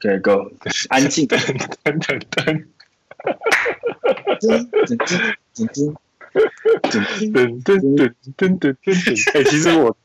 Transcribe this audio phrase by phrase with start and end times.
[0.00, 0.50] 可以 go，
[0.88, 1.36] 安静，噔
[1.84, 2.18] 噔噔。
[2.30, 2.64] 噔，
[4.40, 5.68] 噔噔噔 噔。
[5.68, 5.96] 噔。
[6.32, 9.34] 噔噔噔噔噔噔！
[9.34, 9.96] 哎，其实我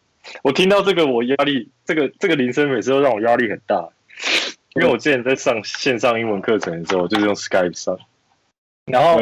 [0.42, 3.90] 我听到这个，我压力这个这个铃声每次都让我压力很大，
[4.74, 8.00] 因为我之前在上线上英文课程的时候，就是用 Skype 上，
[8.86, 9.22] 然后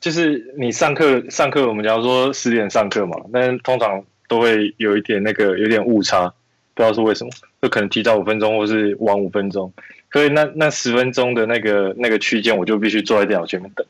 [0.00, 6.32] 就是你上课上课，我们假如说十点上课嘛，但是通常都会有一点那个有点误差，
[6.74, 7.30] 不知道是为什么，
[7.62, 9.72] 就可能提早五分钟或是晚五分钟，
[10.12, 13.86] 所以那那十分钟的那个那个区间，我就必须坐在电脑前面等。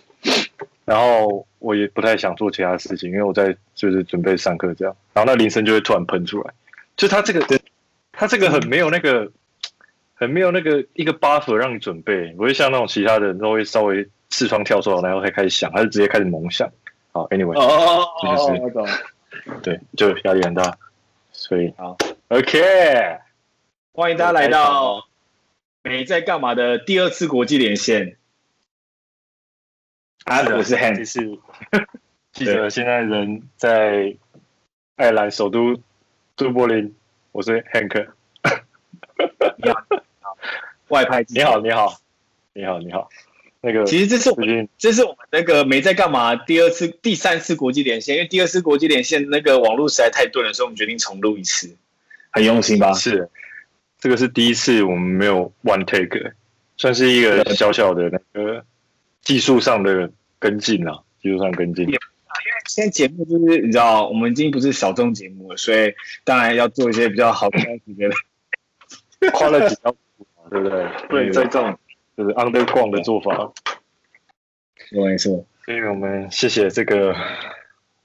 [0.85, 4.95] 然后我也不太想做其他事情，因为我在就是准备上课这样。
[5.15, 6.53] 然后那铃声就会突然喷出来，
[6.97, 7.43] 就他这个，
[8.13, 9.31] 他这个很没有那个，
[10.15, 16.69] 很没有那个一个 buffer 让你准备，不会像那种其他的都会稍微视窗跳出来，然后才开始响，它是直接开始猛响。
[17.13, 18.93] 好，anyway，哦哦哦，就是
[19.63, 20.77] 对，就压力很大，
[21.31, 21.97] 所以好
[22.29, 22.61] ，OK，
[23.95, 25.07] 欢迎大家来到
[25.83, 28.17] 没在干嘛的第二次国际连线。
[30.25, 31.39] 啊，我是 Hank，是
[32.33, 34.17] 记者， 现在人在
[34.97, 35.79] 爱尔兰首都
[36.37, 36.95] 都柏林，
[37.33, 38.09] 我是 Hank。
[39.59, 40.39] 你好，
[40.89, 42.01] 外派，你好，你好，
[42.55, 43.11] 你好，你好。
[43.61, 51.77] 那个，其实这是我们，这是我们那个没在干嘛第二次、第三次国际连线，因为第二次国际连线那个网络实在太钝了，所以我们决定重录一次，
[52.31, 52.95] 很用心吧？
[52.95, 53.29] 是，
[54.03, 56.35] 这个是第一次我们没有 one take，
[56.77, 58.65] 算是一个小小的那个。
[59.21, 61.85] 技术上的跟进啊，技术上跟进。
[61.87, 62.01] 因为
[62.67, 69.95] 现在节目就是你知道，我们已经不是小众节目了，所以当然要做一些比较好看的，花了几条，
[70.51, 70.89] 对不对？
[71.09, 71.79] 对，在这种
[72.17, 73.53] 就是 underground 的做法。
[74.91, 75.47] 没错。
[75.65, 77.15] 所以我们谢谢这个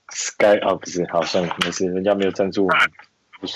[0.10, 2.80] Sky 啊，不是，好，算了，没事，人家没有赞助我们。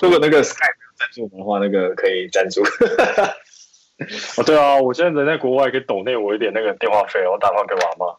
[0.01, 0.65] 如果那个 Sky
[1.01, 2.61] 赞助我们的话，那个可以赞助。
[4.37, 8.15] 哦，对啊，我现在人在国外，可以抖内我一点那个电话费，我打电话给我阿妈。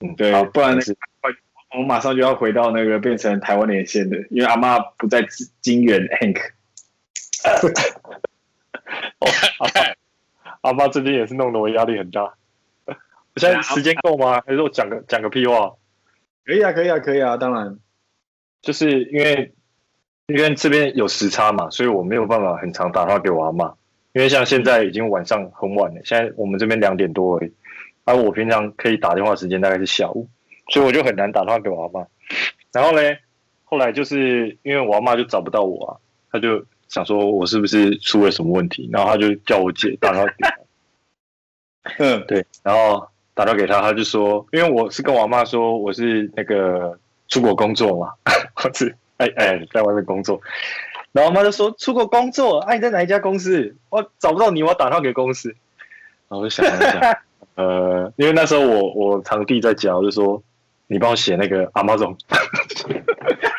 [0.00, 0.78] 嗯，对，不然
[1.74, 5.26] 我马上就要回到那个变成台湾连线的，因为阿妈不在
[5.60, 6.38] 金援 Hank。
[10.62, 12.34] 阿妈最近也是弄得我压力很大。
[13.34, 14.42] 我现在时间够吗？
[14.46, 15.74] 还是我讲个讲个屁话？
[16.44, 17.78] 可以啊，可以啊，可以啊，当然，
[18.60, 19.54] 就是因为
[20.34, 23.72] 因为这边有时差嘛，所以我没有办法很常打电话给我阿妈。
[24.14, 27.52] 因为像现在已经晚上很晚了，现在我们这边两点多而已，
[28.04, 30.28] 而我平常可以打电话时间大概是下午，
[30.68, 32.06] 所以我就很难打电话给我阿妈。
[32.72, 33.00] 然后呢，
[33.64, 35.96] 后来就是因为我阿妈就找不到我啊，
[36.30, 40.32] 他就想说我是不是出了什么问题，然后他就叫我姐打电话。
[41.98, 46.98] 嗯，对，然后打电话给他，他就说，因为我是跟我阿妈说我是那个
[47.28, 48.12] 出国工作嘛，
[48.54, 50.40] 或 者哎哎在外面工作。
[51.12, 53.76] 然后我妈就说：“出国工作，哎、啊，你在哪一家公司？
[53.90, 55.50] 我找不到你，我要打电话给公司。”
[56.28, 57.22] 然后我就想了一下，
[57.56, 60.42] 呃，因为那时候我我堂弟在家，我就说
[60.88, 62.16] ：“你帮我写那个 Amazon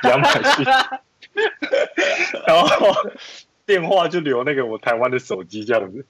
[0.10, 0.66] 亚马逊。”
[2.48, 2.92] 然后
[3.68, 6.06] 电话就留那个我台湾的手机这样子。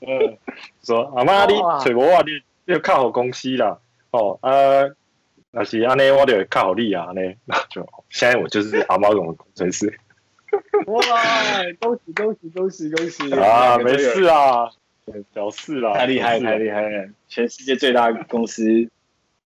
[0.00, 0.36] 嗯，
[0.82, 2.32] 说阿妈你找我，你
[2.64, 3.78] 你要靠好公司啦。
[4.10, 4.94] 哦，呃，
[5.58, 7.34] 那是安尼，我就靠好你啊，安尼。
[7.46, 9.98] 那 就现在我就是 Amazon 的工程师。
[10.86, 11.02] 哇！
[11.80, 13.78] 恭喜恭喜恭喜恭喜 啊！
[13.78, 14.68] 没事啊，
[15.34, 17.08] 小事啦，太厉害太厉害了！
[17.26, 18.62] 全世界最大的公司，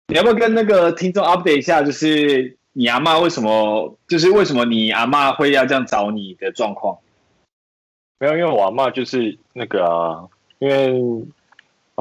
[0.06, 1.82] 你要不要跟那个听众 update 一下？
[1.82, 3.98] 就是你阿妈为什么？
[4.06, 6.98] 就是为什么你阿妈会要这样找你的状况？
[8.20, 10.28] 没有，因为我阿妈就是那个啊，
[10.60, 11.26] 因为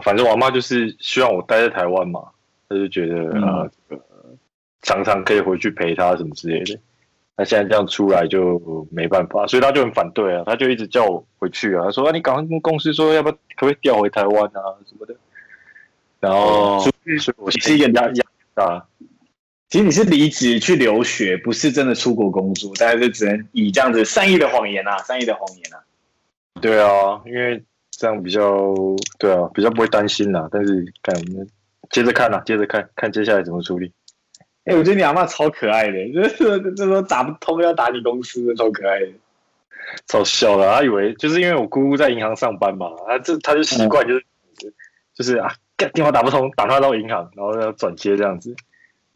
[0.03, 2.29] 反正我阿妈就是希望我待在台湾嘛，
[2.69, 4.03] 他就觉得、嗯、啊，这个
[4.81, 6.79] 常常可以回去陪他什么之类的。
[7.35, 15.16] 那现在这样出来就没办法，所以他就很反对啊，他就一直叫我回去啊，他说啊，你赶快跟公司说，要不要可不可以调回台湾啊什么的。
[16.19, 18.23] 然后，所以我是一个压压
[18.55, 18.87] 大。
[19.69, 25.78] 其实你是离职去留学，不是真的出国工作，大家就只能以这样子善意的谎言啊，善意的谎言啊。
[26.59, 27.61] 对啊，因为
[27.91, 28.73] 这样比较
[29.19, 30.47] 对啊，比较不会担心啦。
[30.52, 31.47] 但是看我们
[31.89, 33.91] 接着看啦，接着看看接下来怎么处理。
[34.66, 39.07] 哎、欸，我觉得你阿嬷超可爱的，就 是这种打不通要打你公司，超可爱的，
[40.07, 40.69] 超笑的。
[40.69, 44.19] 他以为就是因为我姑姑在银行上班嘛，他这他就习惯就是、
[44.66, 44.73] 嗯、
[45.16, 45.53] 就是啊，
[45.93, 48.53] 电话打不通，打他到银行，然后要转接这样子。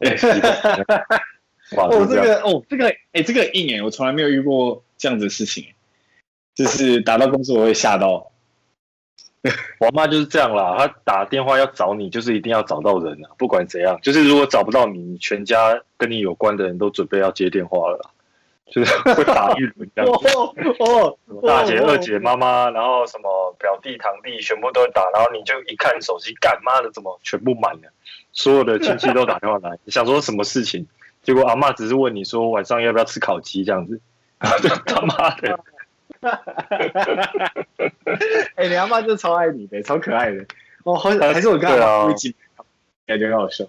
[1.76, 5.66] 哦，这个哦，这个哎、欸，这个硬哎，我从来没有遇过这样子的事情，
[6.54, 8.31] 就是打到公司我会吓到。
[9.80, 18.10] 我妈就是这样啦，她打电话要找你，就是一定要找到人啊，不管怎样，就是如果找不到你，你全家跟你有关的人都准备要接电话了。
[18.70, 20.28] 就是会打一轮这样子。
[20.34, 25.10] 哦 哦，大姐、二姐、妈妈，然后什么表弟、堂弟，全部都打。
[25.10, 27.92] 然后你就一看手机，干妈的怎么全部满了？
[28.32, 30.86] 所有的亲戚都打电话来，你 想说什么事情？
[31.22, 34.00] 结果阿妈只是问你说晚上要不要吃烤鸡这样子。
[34.40, 35.60] 他妈的！
[38.54, 40.44] 哎，你阿妈就超爱你的，超可爱的。
[40.84, 42.64] 哦，好，还是我刚刚录节目，
[43.06, 43.64] 感觉很好笑。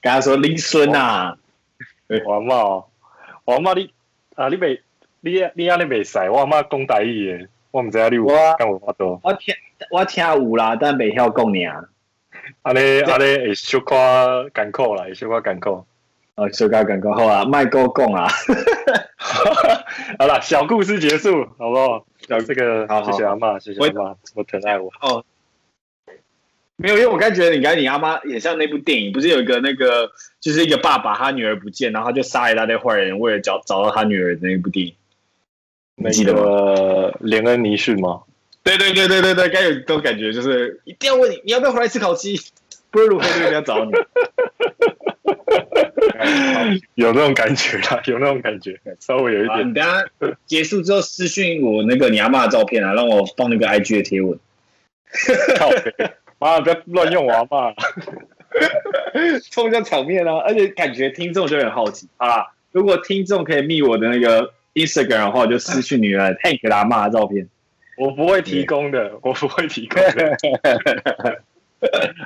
[0.00, 1.34] 跟他说林孙呐，
[2.24, 2.84] 我阿嬷，
[3.44, 3.92] 我阿嬷你
[4.36, 4.80] 啊，你没
[5.20, 8.26] 你你阿你没使，我阿嬷讲台语的，我唔知阿你有
[8.58, 9.18] 讲我话多。
[9.22, 9.54] 我听
[9.90, 11.88] 我听有啦，但未晓讲尔。
[12.62, 15.84] 阿你阿你会小可艰苦啦，会小可艰苦。
[16.36, 18.28] 啊，小可艰苦，好啊，麦够讲啊。
[20.18, 22.06] 好了，小故事结束，好不好？
[22.26, 24.90] 讲这个，好，谢谢阿妈，谢谢阿嬷，我疼爱我。
[25.00, 25.24] 哦，
[26.76, 30.10] 没有，因为我刚觉得你刚才你阿妈也像那部电影，不是有一个那个，
[30.40, 34.94] 就是一个爸爸他女儿不见，然后他就杀一大堆坏人，为了找找到他女儿的那部电影，
[35.96, 37.12] 你记得吗？
[37.20, 38.22] 连恩尼逊吗？
[38.62, 42.40] 对对对对对对，该有这种感觉，就是一定要问你，你要不要回来吃烤鸡？
[42.90, 43.92] 不是如何就一定要找你。
[46.94, 49.68] 有那种感觉啦， 有那种感觉，稍微有一点。
[49.68, 50.04] 你等下
[50.46, 54.38] 结束之后私讯我那个你阿妈的照片啊，让我放那个 IG 的贴文。
[55.58, 55.94] 靠北，
[56.38, 57.72] 妈不要乱用我阿妈，
[59.50, 60.36] 冲一下场面啊！
[60.46, 67.48] 而且感觉听众就很好奇啊，如果听众可以密我的那个 Instagram 的话，我就私讯你了 Hank 阿妈的照片。
[67.96, 70.36] 我不会提供的，我不会提供的。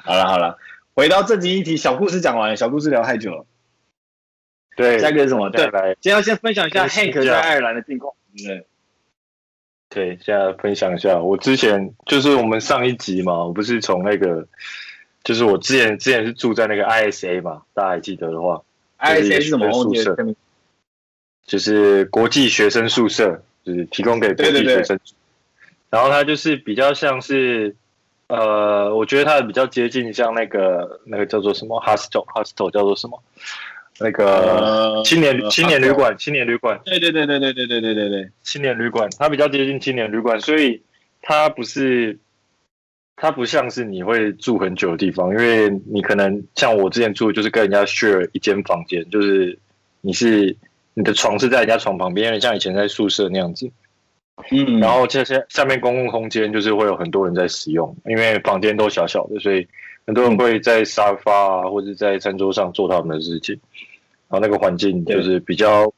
[0.02, 0.58] 好了好了，
[0.94, 3.46] 回到正经议题，小故事讲完了，小故事聊太久了。
[4.76, 5.50] 对，下一个是什么？
[5.50, 8.66] 对，来，今天要先分享一下 Hank 在爱尔兰的近况，对
[9.88, 10.16] 对？
[10.16, 14.46] 在分享一下，我之前就是我们上一集嘛，我不是从那个，
[15.24, 18.62] 就是我之前之前是住在那个 ISA 嘛，大家还记得的话
[19.00, 20.16] ，ISA 是什么宿舍？
[21.44, 24.98] 就是国际学生宿舍，就是提供给国际学生。
[25.90, 27.74] 然后它就是比较像是，
[28.28, 33.20] 呃，我觉得它比较接近像那个那个叫做什么 hostel，hostel 叫做什么？
[34.02, 38.08] 那个青年青年旅馆，青年旅馆，对对对对对对对对对。
[38.08, 40.82] 对，青年旅馆，它比较接近青年旅馆，所以
[41.20, 42.18] 它不是，
[43.14, 49.58] 它不像是你会住很久的地方，因为你可能像我之前住，就是跟人家 share 一间房间，就是
[50.00, 50.56] 你是
[50.94, 53.70] 你的床是在人家床旁边，像以前在宿舍那样子，
[54.50, 59.68] 嗯，然后这些下面公共空间就是会有很多人在使用，因为房间都小小的，所以
[60.06, 63.60] 很多人会在沙发啊或者在餐桌上做他们的事情。
[64.30, 65.92] 然后那个环境就是比较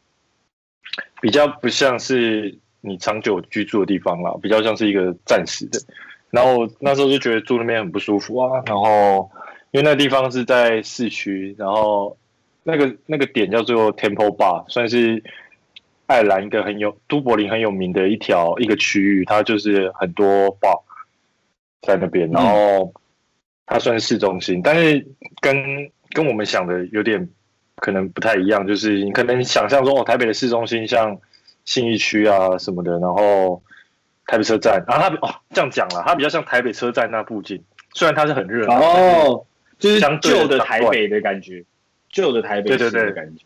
[1.21, 5.79] 比较不像是你长久居住的地方啦，比较像是一个暂时的。
[6.31, 8.63] 然后那时候就觉得住那边很不舒服啊。
[8.65, 9.31] 然后
[9.71, 12.17] 因为那个地方是在市区，然后
[12.63, 15.23] 那个那个点叫做 Temple Bar，算是
[16.07, 20.81] 爱尔兰一个很有都柏林很有名的一条一个区域，它就是很多 bar
[21.83, 22.31] 在那边。
[22.31, 22.95] 然后
[23.67, 25.07] 它算是市中心，但是
[25.43, 27.29] 跟跟我们想的有点。
[27.77, 31.19] 可能不太一样，就是你可能想象中哦，台北的市中心像
[31.65, 33.63] 信义区啊什么的，然后
[34.27, 37.63] 台北车站，然后它哦这样讲了，它比较像台北车站那附近，
[37.95, 39.47] 虽然它是很热闹哦，
[39.79, 41.65] 就是旧的台北的感觉，
[42.11, 43.45] 旧的台北的感觉，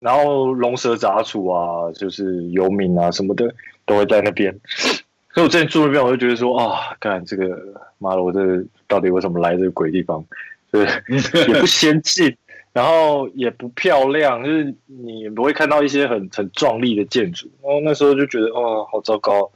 [0.00, 3.52] 然后龙蛇杂处啊，就是游民啊什么的
[3.84, 4.54] 都会在那边，
[5.34, 7.58] 所以我之前住那边，我就觉得说啊，看这个
[7.98, 8.40] 妈的，我这
[8.86, 10.24] 到底为什么来这个鬼地方？
[10.72, 12.34] 就是，也不先进。
[12.74, 17.48] 然后也不漂亮，就是你不会看到一些很很壮丽的建筑。
[17.62, 19.48] 然后那时候就觉得哦，好糟糕。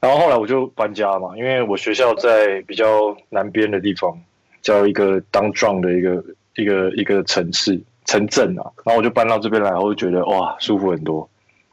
[0.00, 4.18] 然后后来我就搬家嘛，因为我学校在比较南边的地方，
[4.62, 6.24] 叫一个 downtown 的一个
[6.56, 8.64] 一个一个城市城镇啊。
[8.82, 11.28] 然后我就搬到这边来，我就觉得哇，舒服很多。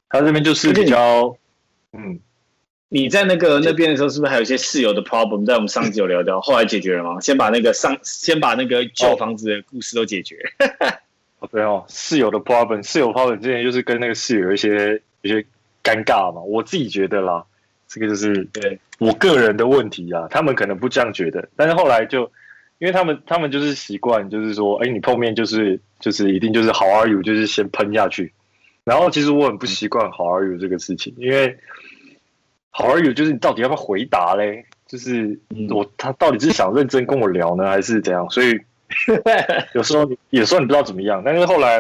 [0.10, 1.34] 它这边就是比较
[1.94, 2.20] 嗯。
[2.94, 5.44] 你在那个那边的时候，是不是还有一些室友的 problem？
[5.46, 7.20] 在我们上集有聊到， 后来解决了吗？
[7.20, 10.38] 先把那个上，先把那个旧房子的故事都解决。
[11.40, 15.44] 哦，对哦，室友的 problem，室友 problem 之前就是跟那个室友有一些一些
[15.84, 16.40] 尴尬嘛。
[16.44, 17.44] 我自己觉得啦，
[17.88, 20.28] 这个就是对我个人的问题啊。
[20.30, 22.32] 他们可能不这样觉得，但是后来就
[22.78, 28.34] 因为他们他们就是习惯，就是说，哎，你碰面就是就是一定就是 How are you，就是先喷下去。
[28.84, 31.58] 然后其实我很不习惯 How are you 这个事情，因为。
[32.76, 34.66] 好而有就是你到底要不要回答嘞？
[34.88, 35.40] 就是
[35.70, 38.28] 我他到底是想认真跟我聊呢，还是怎样？
[38.32, 38.60] 所以
[39.74, 41.22] 有时候有时候你不知道怎么样。
[41.24, 41.80] 但是后来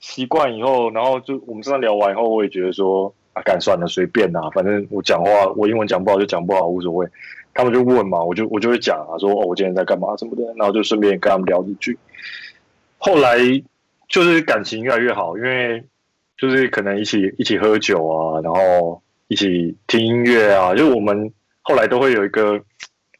[0.00, 7.06] 习惯以后，然后就我们这样聊完以后，我也觉得说啊，干算了，随便啦，反正我讲话我英文讲不好就讲不好，无所谓。
[7.52, 11.98] 他们就问嘛，我就我就会讲啊，说哦，我今天在干嘛什么的，然后就顺便跟他们聊几句。
[12.98, 13.38] 后来
[14.08, 15.82] 就是感情越来越好，因为
[16.36, 21.32] 就是可能一起一起喝酒啊，然后一起听音乐啊，就我们
[21.62, 22.60] 后来都会有一个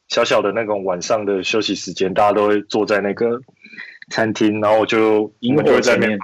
[0.08, 3.40] 小小的那种晚上的休息时间，大家都会坐在那个
[4.10, 6.18] 餐厅，然后就我们就会在那边，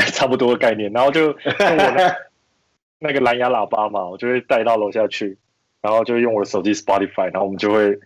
[0.10, 2.16] 差不多的概念，然后就用我的
[2.98, 5.36] 那个蓝牙喇叭嘛，我就会带到楼下去，
[5.82, 7.98] 然后就用我的手机 Spotify，然后我们就会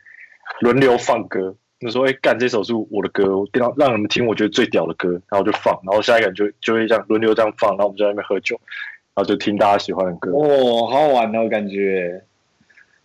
[0.60, 1.54] 轮流放歌。
[1.78, 10.30] 你说：“哎，干这首是我的歌，我让让你们听，我觉得最屌的歌，然后就放，然后下一个人就就会这样轮流这样放，然后我们就在那边喝酒，然后就听大家喜欢的歌。
[10.32, 12.22] 哦，好好玩哦，感觉。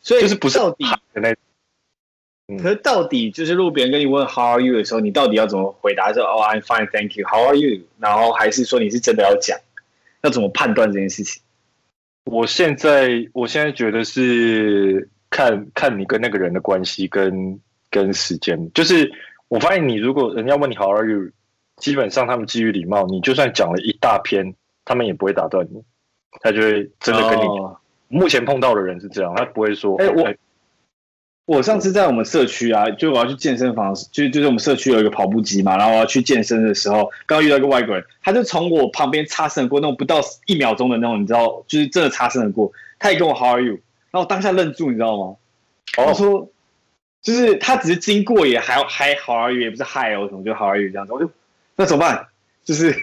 [0.01, 1.35] 所以就是不是到底的那，
[2.47, 6.13] 嗯、可是到底就是路边跟你问 How are you 的时候，你到底要怎么回答？
[6.13, 7.27] 说哦、oh,，I'm fine, thank you.
[7.27, 7.81] How are you？
[7.99, 9.57] 然后还是说你是真的要讲？
[10.21, 11.41] 要怎么判断这件事情？
[12.25, 17.59] 我现在我现在觉得是看看你跟那个人的关系跟。”
[17.93, 19.11] 跟时间，就是
[19.49, 21.29] 我发现你如果人家问你 How are you，
[21.75, 25.83] 基本上他们基于礼貌，你就算讲了一大篇，他们也不会打断你，
[26.41, 27.43] 他就会真的跟你。
[27.43, 27.71] Oh.
[28.09, 29.95] 目前碰到的人是这样，他不会说。
[29.97, 30.37] 哎、欸，我、欸、
[31.45, 43.73] 我上次在我们社区啊，就我要去健身房，就就是我们社区有一个跑步机嘛，然后我要去健身的时候，刚刚遇到一个外国人，他就从我旁边擦身而过，那种不到一秒钟的那种，你知道，就是真的擦身而过，他也跟我 How are you，
[44.11, 45.35] 然后我当下愣住，你知道吗？
[45.93, 46.17] 他、oh.
[46.17, 46.49] 说。
[47.23, 51.13] 就是他只是经过也还还好而已，也不是嗨哦什么，就好而已这样子。
[51.13, 51.31] 我就
[51.77, 52.27] 那怎么办？
[52.65, 52.93] 就是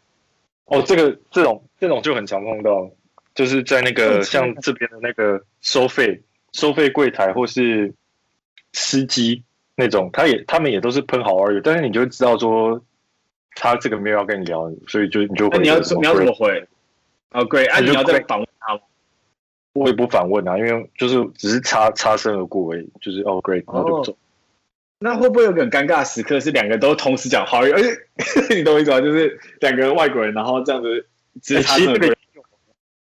[0.68, 2.90] 哦，这个这种这种就很常碰到，
[3.34, 6.22] 就是在那个像这边的那个收费
[6.52, 7.92] 收费柜台或是
[8.72, 9.42] 司机
[9.76, 12.82] 那种，他也他们也都是喷好而已，但是你就知道说
[13.54, 16.66] 他这个没有要跟你聊，所以就你就会你要你要怎么回？
[17.32, 18.80] 哦，great，啊，你要再访问他吗？
[19.74, 24.12] 我也不反问啊，因为就是只是擦擦身而过而已，就是哦，great，然后就走。
[24.12, 24.18] Oh,
[25.00, 27.90] 那会不会有个很尴尬的时刻，是两个都同时讲好，而且
[28.56, 29.00] 你懂我意思吗？
[29.00, 31.06] 就是两个外国人，然后这样子
[31.42, 32.14] 直接擦身而过。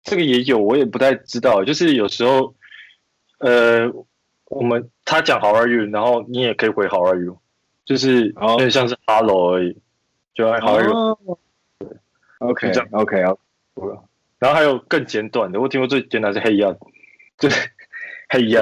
[0.03, 1.63] 这个也有，我也不太知道。
[1.63, 2.53] 就是有时候，
[3.37, 3.89] 呃，
[4.45, 7.39] 我们他讲 How are you，然后你也可以回 How are you，
[7.85, 9.77] 就是有点像是 Hello 而已，
[10.33, 11.39] 就 How are you。
[11.79, 11.87] 对
[12.39, 13.99] ，OK，OK，OK。
[14.39, 16.75] 然后还有更简短的，我听过最简短是黑呀，
[17.37, 17.69] 就是
[18.27, 18.61] 黑呀，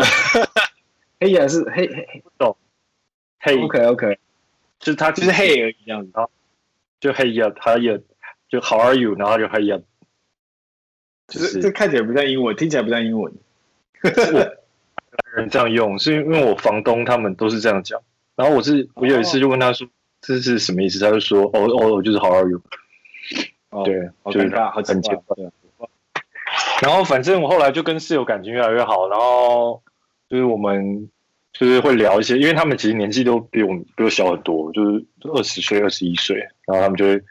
[1.20, 2.56] 黑呀是黑黑不懂，
[3.40, 4.20] 黑 OK OK，
[4.78, 6.30] 就是他就是黑而已这样子，然后
[7.00, 8.00] 就黑呀，他也
[8.52, 9.80] 就 How are you，然后就黑呀，
[11.28, 13.34] 就是这看起来不像英文，听起来不像英文，
[15.34, 18.02] 人这样用是因为我房东他们都是这样讲，
[18.36, 19.88] 然后我是我有一次就问他说
[20.20, 22.62] 这是什么意思，他就说哦哦就是 How are you，
[23.86, 25.18] 对，好尴尬，好简单。
[26.82, 29.82] 然后反正我后来就跟室友感情越来越好，然后
[30.28, 31.10] 就是我们
[31.54, 37.22] 就是会聊一些，因为他们其实年纪都比我们比我小很多，就是二十岁、二十一岁，然后他们就会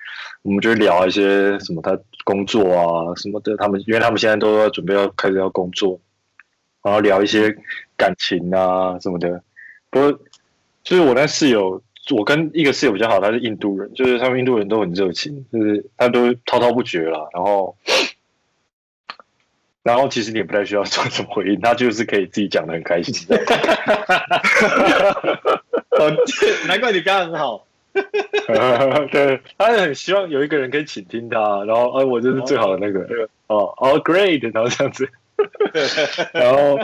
[0.42, 5.98] 我们就会聊一些什么他工作啊什么的，他们因为他们现在都要准备要开始要工作，
[6.82, 7.56] 然后聊一些
[7.96, 9.42] 感情啊什么的。
[9.90, 10.12] 不过
[10.84, 11.82] 就是我那室友，
[12.14, 17.74] 我跟一个室友比较好，他是印度人，就是他们印度人都很热情，就是他都滔滔不绝啦，然后。
[19.82, 23.14] 然后其实你也不太需要做什么回应，他就是可以自己讲的很开心。
[26.68, 27.66] 难怪你刚刚很好。
[29.10, 33.00] 对，他也很希望有一个人可以倾听他，然后，哎，我就是最好的那个。
[33.48, 35.08] 哦，哦，great，然后这样子。
[36.32, 36.78] 然后，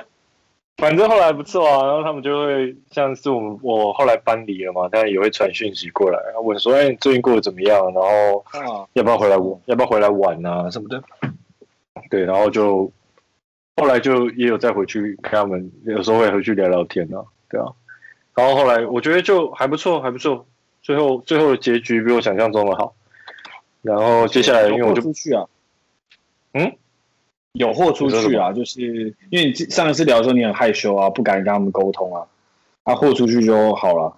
[0.79, 1.87] 反正后来不错啊。
[1.87, 7.79] 然后他们就会像是我们，我后来搬离了嘛，但也会传讯息过来，问说，哎，你最近过得怎么样？
[7.95, 9.61] 然后，要不要回来玩？
[9.67, 10.69] 要不要回来玩啊？
[10.71, 11.03] 什么的。
[12.11, 12.91] 对，然后就
[13.77, 17.67] 后来就也有再回去跟他们，有时候会回去聊聊天啊，对啊。
[18.35, 20.47] 然后后来我觉得就还不错，还不错。
[20.83, 22.95] 最后最后的结局比我想象中的好。
[23.83, 25.45] 然后接下来因为我就出去啊，
[26.53, 26.77] 嗯，
[27.53, 28.81] 有货出去啊，就是
[29.31, 32.27] 因为你上一次聊的时候你很害羞啊，不敢跟他们沟通啊，
[32.85, 34.17] 啊，货出去就好了。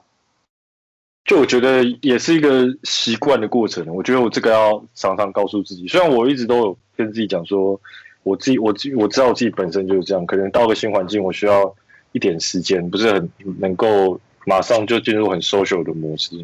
[1.28, 3.84] 就我觉得也是一个习惯的过程。
[3.94, 7.78] 我觉得我这个要常常告诉自己，虽然我一直都有跟自己讲说，
[8.22, 11.76] 我自己我自我知道我自己本身就是这样，可能到个新环境我需要
[12.12, 16.34] 一点时间，不是很能够马上就进入很 social 的模式。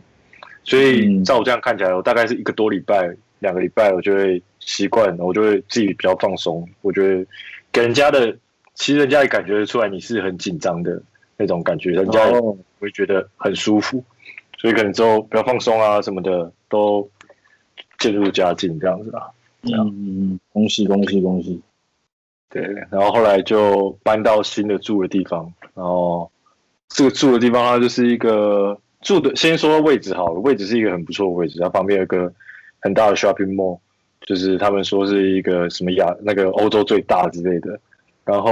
[0.64, 6.68] 所以照我这样看起来，我大概是一个多礼拜、两个礼拜，我就会习惯，我就会自己比较放松。
[6.82, 7.26] 我觉得
[7.72, 8.36] 给人家的，
[8.74, 11.02] 其实人家也感觉出来你是很紧张的
[11.38, 12.20] 那种感觉，人家
[12.78, 14.04] 会觉得很舒服。
[14.64, 17.06] 所以可能之后比较放松啊什么的都
[17.99, 19.30] 渐入佳境这样子啦。
[19.61, 21.61] 嗯，恭喜恭喜恭喜！
[22.49, 26.30] 对，然后后来就搬到新的住的地方，然后
[26.88, 32.33] 这个住的地方它就是一个住的，先说位置好了，位置是一个很不错的位置，它旁边有一个
[32.80, 33.78] 很大的 shopping mall，
[34.23, 37.78] 就是他们说是一个什么亚那个欧洲最大之类的，
[38.25, 38.50] 然后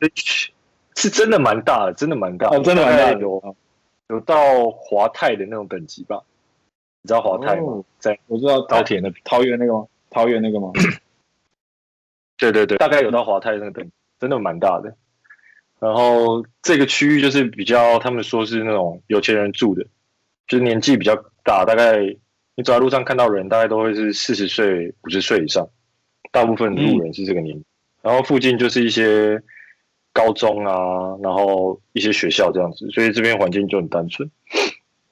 [0.96, 3.56] 是真的蛮大的，真的蛮大的，哦，真的蛮大的，有
[4.10, 6.20] 有到华泰的那种等级吧？
[7.02, 7.62] 你知道华泰吗？
[7.62, 9.86] 哦在我知道高铁那边，桃园那个吗？
[10.10, 10.70] 桃园那个吗？
[12.36, 14.94] 对对对，大概有到华泰那个等级，真的蛮大的。
[15.78, 19.86] 然后这个区域就是比较，他们说是那种有钱人住的，
[20.48, 21.14] 就是年纪比较
[21.44, 22.00] 大，大概
[22.56, 25.68] 你走在路上看到人，大概都会是四十岁、五十岁以上，
[26.32, 27.62] 大部分路人是这个年
[28.02, 29.40] 然后附近就是一些
[30.12, 34.30] 高中啊，然后一些学校这样子，所以这边环境就很单纯，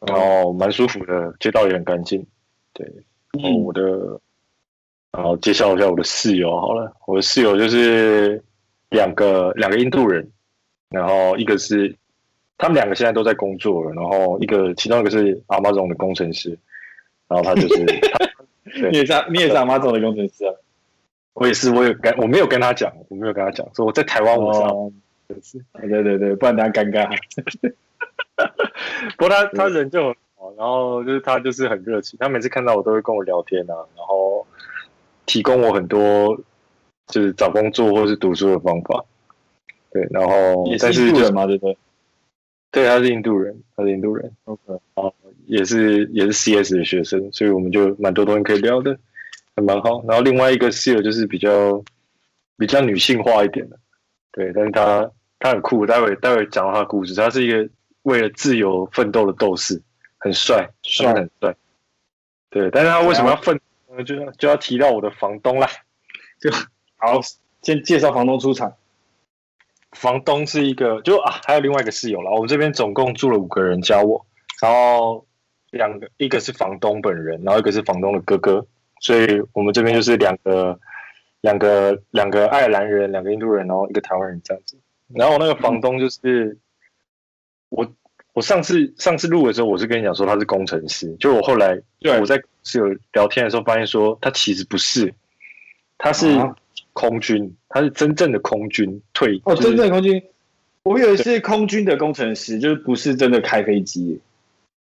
[0.07, 2.27] 然后蛮舒服的，街道也很干净。
[2.73, 2.87] 对，
[3.33, 4.21] 然后我的，嗯、
[5.13, 8.43] 然后介绍一下我的室友好了，我的室友就是
[8.91, 10.31] 两个两个印度人。
[10.91, 11.95] 然后一个是，
[12.57, 13.93] 他们两个现在都在工作了。
[13.93, 16.59] 然后一个，其中一个是 Amazon 的工程师。
[17.29, 17.85] 然后他就是，
[18.91, 20.55] 你也是你也是 Amazon 的工程师啊？
[21.41, 24.61] 我也是，我有跟我没有跟他讲，我没有跟他讲，说我在台湾我是。
[24.61, 24.93] 哦，
[25.81, 27.07] 对对对，不然大家尴尬。
[29.17, 34.47] 不过他他人就很好，然后就是他就是很热情，他每次看到我都会跟我聊天啊，然后
[35.27, 36.37] 提供我很多
[37.07, 39.05] 就是找工作或是读书的方法。
[39.91, 41.79] 对，然后也是印度人嘛，对不对？
[42.71, 44.31] 对，他是印度人，他是印度人。
[44.45, 44.61] OK，
[44.95, 45.11] 啊，
[45.47, 48.99] 也是也是 CS 的学生，所以我们就蛮多东西可以聊的，
[49.59, 50.03] 还蛮好。
[50.07, 51.83] 然后另外一个室友就是比较
[52.57, 53.77] 比较女性化一点的，
[54.33, 57.69] 对，但是他他很酷，待会待会讲到他的故事，他是一个
[58.03, 59.83] 为了自由奋斗的斗士，
[60.19, 61.55] 很帅，帅很帅。
[62.51, 63.61] 对，但是他为什么要奋？
[64.07, 65.69] 就要就要提到我的房东啦，
[66.41, 66.51] 就
[66.97, 67.21] 好，
[67.63, 68.73] 先介绍房东出场。
[69.93, 72.31] 房东是一个，就啊，还有另外一个室友啦。
[72.31, 74.25] 我们这边总共住了五个人加我，
[74.63, 75.27] 然后
[75.71, 78.65] 两个，一个是房东本人，然后一个是房东的哥哥，
[79.01, 80.79] 所以我们这边就是两个，
[81.41, 84.77] 两个，两个爱尔兰人，两个印度人，然后一个台湾人这样子。
[85.15, 86.57] 然后我那个房东就是
[87.69, 87.87] 我，
[88.33, 91.81] 我上次上次录的时候，我是跟你讲说他是工程师，就我后来
[92.21, 95.15] 我在室友聊天的时候发现说他其实不是，
[95.97, 96.27] 他是。
[96.95, 100.21] 空军，他是真正的空军退哦，真正的空军，
[100.83, 104.21] 我以为是空军的工程师，就是不是真的开飞机。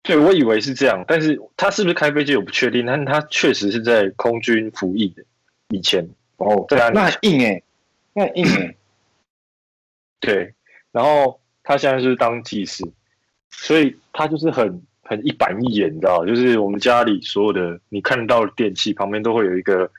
[0.04, 5.24] 对，我以为是这样，但是他是不是开飞机我不确定，但是他确实是在空军服役的。
[5.70, 7.63] 以前哦，对啊，那很硬哎，
[8.13, 8.76] 那很硬哎。
[10.20, 10.54] 对，
[10.92, 12.84] 然后他现在就是当技师，
[13.50, 19.89] 所以他就是很很一板一眼，你知道，就是我们家里所有的你看到的电器旁边都会有一个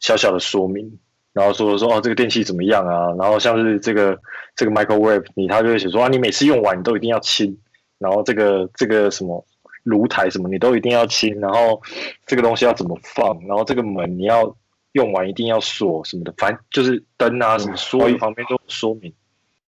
[0.00, 0.98] 小小的说明。
[1.32, 3.14] 然后说说哦，这个电器怎么样啊？
[3.18, 4.18] 然后像是这个
[4.56, 7.56] 这个 microwave，你他就会写说啊，你每次用完你都一定要清。
[8.00, 9.46] 然后这个这个什么
[9.84, 11.38] 炉台什么你都一定要清。
[11.38, 11.80] 然后
[12.26, 13.38] 这个东西要怎么放？
[13.46, 14.56] 然后这个门你要
[14.92, 19.12] 用完一定要锁什么的，反正就是灯啊什么所有旁边都有说明，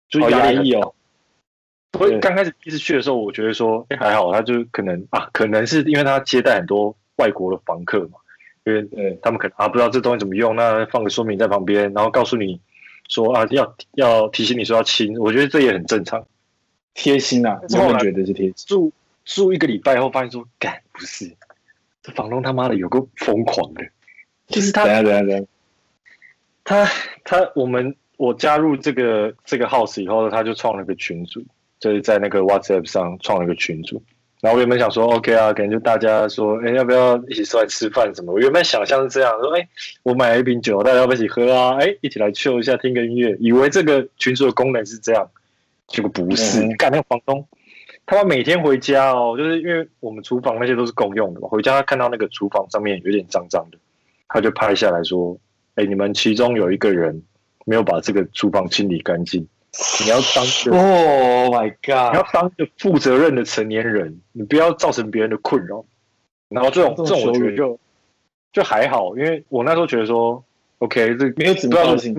[0.09, 0.95] 就压抑哦。
[1.99, 8.19] 所以刚开始第一次去的时候，我觉得说哎还好，他就可能啊，可能是因为他接待很多外国的房客嘛。
[8.65, 12.61] 因为对他们可能啊不知道这东西怎么用，那放个说明在旁边，然后告诉你
[13.09, 16.23] 说啊要要提醒你说要清，我觉得这也很正常，
[17.03, 18.55] 贴心啊，我们觉得是贴心。
[18.67, 18.93] 住
[19.25, 21.35] 住一个礼拜后发现说，干不是，
[22.03, 23.83] 这房东他妈的有个疯狂的，
[24.49, 25.47] 就是他，等下等下等下，
[26.63, 26.91] 他
[27.25, 31.43] 他我们我加入这个这个 house 以后，他就创了个群组，
[31.79, 34.03] 就是在那个 WhatsApp 上创了个群组。
[34.43, 38.33] 然后我原本想说，OK 啊，可能就大家说，哎，要不要一起出来吃饭什么？
[38.33, 39.67] 我原本想象是这样，说，哎，
[40.03, 41.79] 我买了一瓶酒，大家要不要一起喝啊？
[41.81, 45.31] 哎，一起来 chill 一下，听个音乐，以为这个群组的功能是这样，
[45.91, 46.65] 结果不是。
[46.65, 47.47] 你看那个房东，
[48.07, 53.77] 他们每天回家哦，就是因为我们厨房那些都是共用的嘛，回家他看到那个厨房上面有点脏脏的，
[54.29, 55.37] 他就拍下来说，
[55.75, 57.23] 哎，你们其中有一个人
[57.67, 59.47] 没有把这个厨房清理干净。
[60.03, 62.13] 你要当个， Oh my God！
[62.13, 65.85] 你要当个负责任的成年人，你不要造成别人的困扰。
[66.49, 67.79] 然后这种这种我觉得就
[68.53, 70.43] 就还好，因为我那时候觉得说
[70.79, 72.13] ，OK，这没有指标性。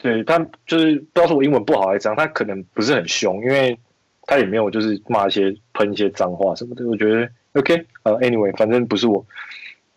[0.00, 3.78] 对，他就是不知道是我英文不好还是怎样，他可能不是很凶，因为
[4.26, 6.86] 他也没有就是骂一些喷一些脏话什么的。
[6.86, 9.26] 我觉得 OK，呃，Anyway，反正不是我。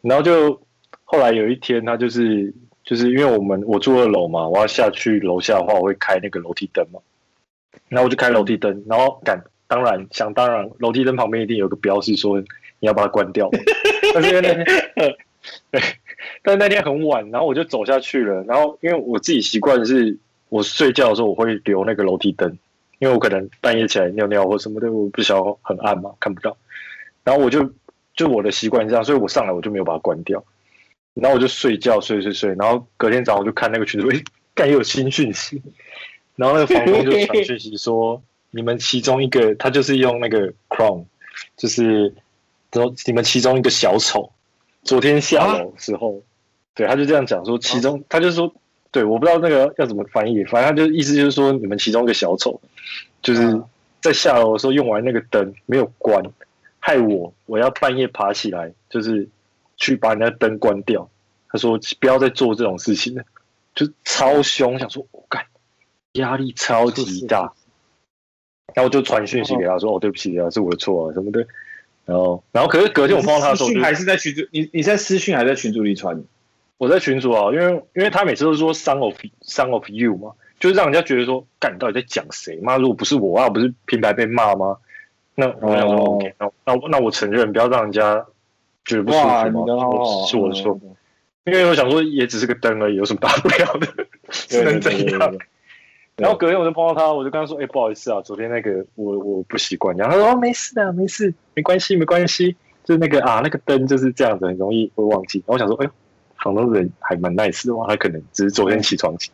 [0.01, 0.61] 然后就
[1.03, 2.53] 后来有一天，他就是。
[2.85, 6.99] 就是因为我们我住二楼嘛，我要下去楼下的话，我会开那个楼梯灯嘛。
[7.89, 12.45] 然后我就开楼梯灯，然后敢当然想当然，楼梯灯旁边一定有个标示说你
[12.81, 13.49] 要把它关掉。
[14.13, 14.65] 但是因为那天，
[15.71, 15.81] 对，
[16.45, 18.43] 但那天很晚，然后我就走下去了。
[18.43, 20.17] 然后因为我自己习惯是，
[20.49, 22.57] 我睡觉的时候我会留那个楼梯灯，
[22.99, 26.55] 因为我可能半夜起来尿尿或什么的，我不晓很暗嘛，看不到。
[27.23, 27.69] 然后我就
[28.15, 30.43] 就我的习惯这样，所以我上来我就没有把它关掉。
[31.15, 34.21] 然后我就睡觉睡睡睡，然后隔天早上我就看那个群组， 哎，
[34.53, 35.61] 干又有新讯息，
[36.35, 41.05] 然后那个房东就传讯息说，你们其中一个他就是用那个 Chrome，
[41.57, 42.13] 就是
[42.71, 44.29] 说你们其中一个小丑，
[44.83, 46.21] 昨天下楼时候，
[46.75, 48.53] 对，他就这样讲说，其中、啊、他就说，
[48.91, 52.61] 对，我不知道那个要怎么翻译，反正他就意思就是说，你们其中一个小丑，
[53.23, 53.59] 就是
[54.01, 56.23] 在下楼的时候用完那个灯没有关，
[56.79, 59.27] 害我我要半夜爬起来，就是。
[59.77, 61.09] 去把人家灯关掉，
[61.49, 63.25] 他说不要再做这种事情了，
[63.75, 65.43] 就超凶，想说我干，
[66.13, 67.51] 压力超级大，
[68.73, 71.45] 然后就传讯息给他说哦，对不起啊，是我的错啊什么的，
[72.05, 76.23] 然后然后可是隔天我碰到他的时候，还是在群组，你你在私讯还是在群组里传？
[76.77, 82.59] 我在群主啊，因为因为他每次都说 “son of son of you” 嘛，就是让人家觉得说，干你到底在讲谁？
[82.61, 84.77] 妈，如果不是我啊，不是平白被骂吗？
[85.35, 88.25] 那我想说 OK，那那那我承认，不要让人家。
[88.87, 90.27] 觉得不舒服吗？
[90.27, 90.79] 是我的错，
[91.45, 93.87] 因为我想说也只是个灯而已，有什么大不了的？
[94.29, 95.35] 是能怎样？
[96.17, 102.55] 然后隔天我就碰到他，我就跟他说：“哎，不好意思啊，昨天那个我我不习惯。”然后他说：“哦，没事的，没事，没关系，没关系。
[102.83, 105.91] 就是那个啊，那个灯就是这样子，很容易会忘记。”然后我想说：“哎呦，
[106.45, 109.31] 房东人还蛮 nice 的话，他可能只是昨天起床起。”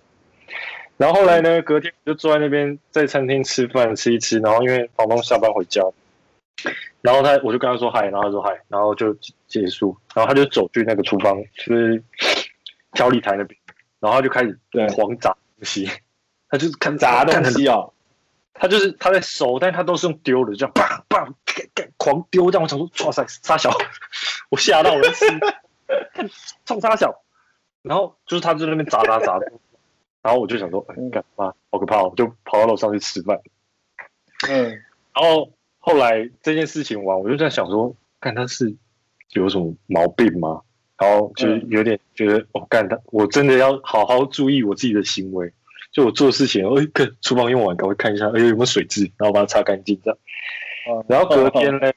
[0.95, 4.39] 然后后来呢，隔天就坐在那边在餐厅吃饭，吃一吃。
[4.39, 5.82] 然后因为房东下班回家。
[7.02, 9.13] 然后他，我就跟他说嗨，然后他说嗨，然后就
[9.47, 9.97] 结束。
[10.13, 12.02] 然后他就走去那个厨房，就是
[12.93, 13.60] 调理台那边，
[14.00, 14.58] 然后他就开始
[14.95, 15.89] 狂砸东西。
[16.47, 17.91] 他就是看砸东西哦，
[18.54, 21.34] 他就是他在收，但他都是用丢的，这样砰砰
[21.97, 22.52] 狂丢。
[22.52, 23.76] 这样我想说，哇塞，杀小，
[24.50, 25.26] 我吓到我就吃，
[26.65, 27.23] 冲他小。
[27.82, 29.51] 然后就是他在那边砸砸砸的，
[30.21, 31.54] 然后我就想说，干嘛？
[31.71, 32.04] 好可怕！
[32.04, 33.39] 我就跑到楼上去吃饭。
[34.49, 34.69] 嗯，
[35.13, 35.51] 然后。
[35.84, 38.71] 后来这件事情完，我就在想说，看他是
[39.32, 40.62] 有什么毛病吗？
[40.95, 45.51] 然后就有点觉得，我干他，我真的要好好注意我自己的行为。
[45.91, 50.19] 就我做事情，哎，跟厨房用完，赶快看一下，哎，有没有水渍，然后把它擦干净这样。
[51.08, 51.91] 然后隔天呢，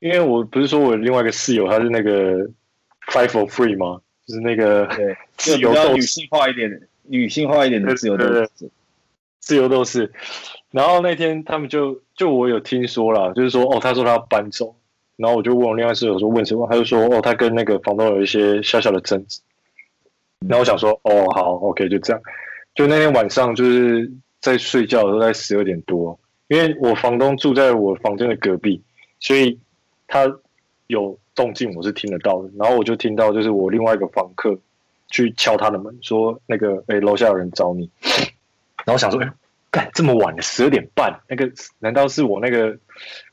[0.00, 2.50] 因为我不是说我另外一个室友他是那个
[3.10, 4.00] five for free 吗？
[4.26, 4.88] 就是那个
[5.36, 8.70] 自由斗士，女性化一点的，女性化一点的自由斗士，
[9.40, 10.12] 自由斗士。
[10.70, 14.76] 然后那天他们就就我有听说了，就是说哦，他说他要搬走，
[15.16, 19.40] 然后我就问我另外室友说问什么，他就说哦，他跟那个房东有一些小小的争执。
[20.48, 22.22] 然后我想说哦，好，OK，就这样。
[22.74, 28.80] 就那天晚上就是在睡觉，的时候在十二点多，因为我房东住在我房间的隔壁，
[29.18, 29.58] 所以
[30.06, 30.32] 他
[30.86, 32.50] 有动静我是听得到的。
[32.58, 34.58] 然后我就听到就是我另外一个房客
[35.08, 37.88] 去敲他的门，说那个哎楼下有人找你。
[38.84, 39.32] 然后我想说哎。
[39.72, 41.48] 干这么晚了，十二点半，那个
[41.78, 42.76] 难道是我那个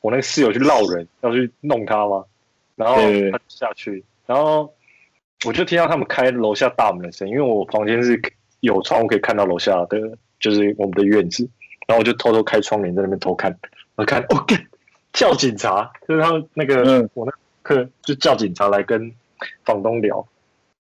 [0.00, 2.24] 我那个室友去闹人，要去弄他吗？
[2.76, 2.94] 然后
[3.32, 4.72] 他下去，然后
[5.44, 8.22] 我就听到他们开楼下大门的声音，因为我房间是
[8.60, 9.98] 有窗户可以看到楼下的，
[10.38, 11.42] 就是我们的院子。
[11.88, 13.58] 然后我就偷偷开窗帘在那边偷看，
[13.96, 14.64] 我看，哦，干，
[15.12, 17.38] 叫警察，就是他们那个、嗯、我那客
[18.02, 19.12] 就叫警察来跟
[19.64, 20.26] 房东聊。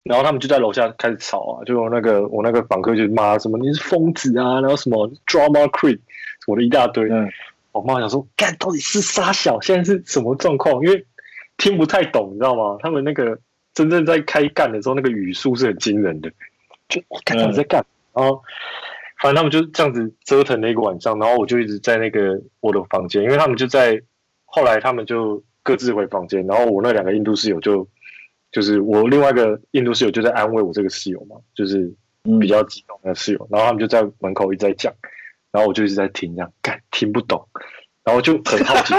[0.04, 5.98] 然后他们就在楼下开始吵啊，就那个我那个房客就骂什么你是疯子啊，然后什么 drama queen
[6.46, 7.10] 我的一大堆。
[7.10, 7.28] 嗯，
[7.72, 10.82] 我妈想说，干到底是杀小，现在是什么状况？
[10.82, 11.04] 因为
[11.58, 12.78] 听不太懂，你知道吗？
[12.80, 13.38] 他们那个
[13.74, 16.30] 真正在开干的时候，那个语速是很惊人的。
[16.88, 18.42] 就我看他们在干，然后
[19.20, 24.00] 反正他们就这样子折腾了一个晚上，然后我就一直在那个我的房间，因为他们就在
[24.46, 27.86] 后来他们就各自回房间，然后我那两个印度室友就。
[28.50, 31.92] 就是我另外一个印度室友就在安慰我这个室友嘛，就是
[32.40, 34.90] 比较激动的室友，然后他们就在门口一直在讲，
[35.52, 37.46] 然后我就一直在听，这样干听不懂，
[38.02, 38.94] 然后就很好奇，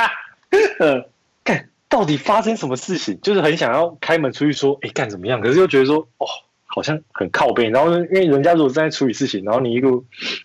[0.80, 1.06] 呃，
[1.44, 3.20] 干到底发生什么事情？
[3.20, 5.42] 就是很想要开门出去说，哎，干怎么样？
[5.42, 6.26] 可是又觉得说，哦，
[6.64, 7.68] 好像很靠背。
[7.68, 9.90] 然后因为人家如果正在处理事情，然后你一个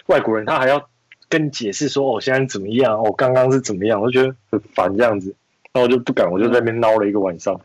[0.08, 0.90] 外国人，他还要
[1.30, 3.02] 跟你解释说，哦，现在怎么样？
[3.02, 4.02] 哦，刚刚是怎么样？
[4.02, 5.34] 我就觉得很烦这样子，
[5.74, 7.60] 然后我就不敢，我就在那边闹了一个晚上。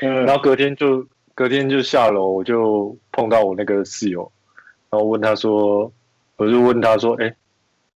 [0.00, 4.32] 嗯，然后隔天就隔天就下楼，我就碰到我那个室友，
[4.90, 5.92] 然后问他说，
[6.36, 7.34] 我就问他说，哎，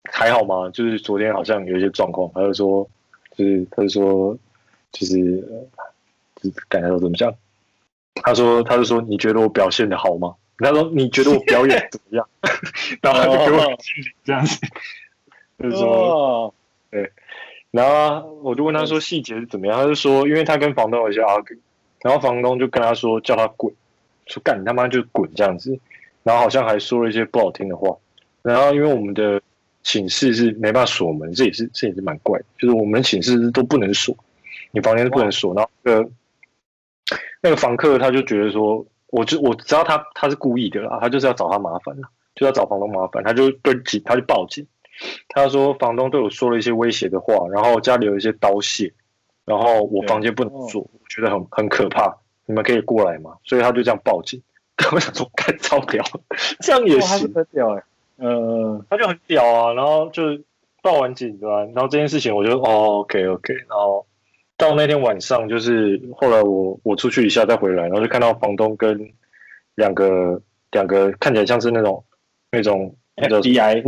[0.03, 0.69] 还好吗？
[0.69, 2.87] 就是昨天好像有一些状况，他就说，
[3.35, 4.37] 就是他就说，
[4.91, 5.17] 就是
[6.35, 7.33] 就是感觉到怎么样？
[8.23, 10.35] 他说，他就说，你觉得我表现的好吗？
[10.59, 12.29] 他说，你觉得我表演怎么样？
[13.01, 13.77] 然后他就给我
[14.23, 14.59] 这样子，
[15.57, 16.53] 就是说，
[16.91, 17.11] 对，
[17.71, 19.77] 然后我就问他说细节是怎么样？
[19.79, 21.57] 他就说，因为他跟房东有一些 argue。
[22.03, 23.71] 然后房东就跟他说，叫他滚，
[24.25, 25.79] 说干你他妈就滚这样子，
[26.23, 27.95] 然后好像还说了一些不好听的话。
[28.41, 29.39] 然后因为我们的
[29.83, 34.17] 寝室是没办法锁门，这也是这也是蛮怪的，就是我们寝室都不能锁，
[34.71, 35.53] 你房间是不能锁。
[35.53, 36.03] 然后呃，
[37.41, 44.65] 那个房客他就觉得说，我就我知道他他是故意的啦，他就是要找他麻烦啦，就要找房东麻烦，他就跟警他就报警，
[45.29, 48.91] 他说房东对我说了一些威胁的话，然后家里有一些刀械，
[49.45, 53.35] 然后我房间不能住，我觉得很很可怕，你们可以过来吗？
[53.43, 54.41] 所以他就这样报警。
[54.91, 56.03] 我想说，干超屌，
[56.59, 57.83] 这样也行，很屌哎，
[58.17, 60.23] 呃，他就很屌啊，然后就
[60.81, 61.59] 报完警对吧？
[61.75, 64.03] 然后这件事情我就哦，OK OK，然后
[64.57, 69.07] 到那天晚上，就是后来我我出去一下再回来，然后就看到房东跟
[69.75, 72.03] 两个两个看起来像是那种
[72.49, 73.83] 那种 FBI，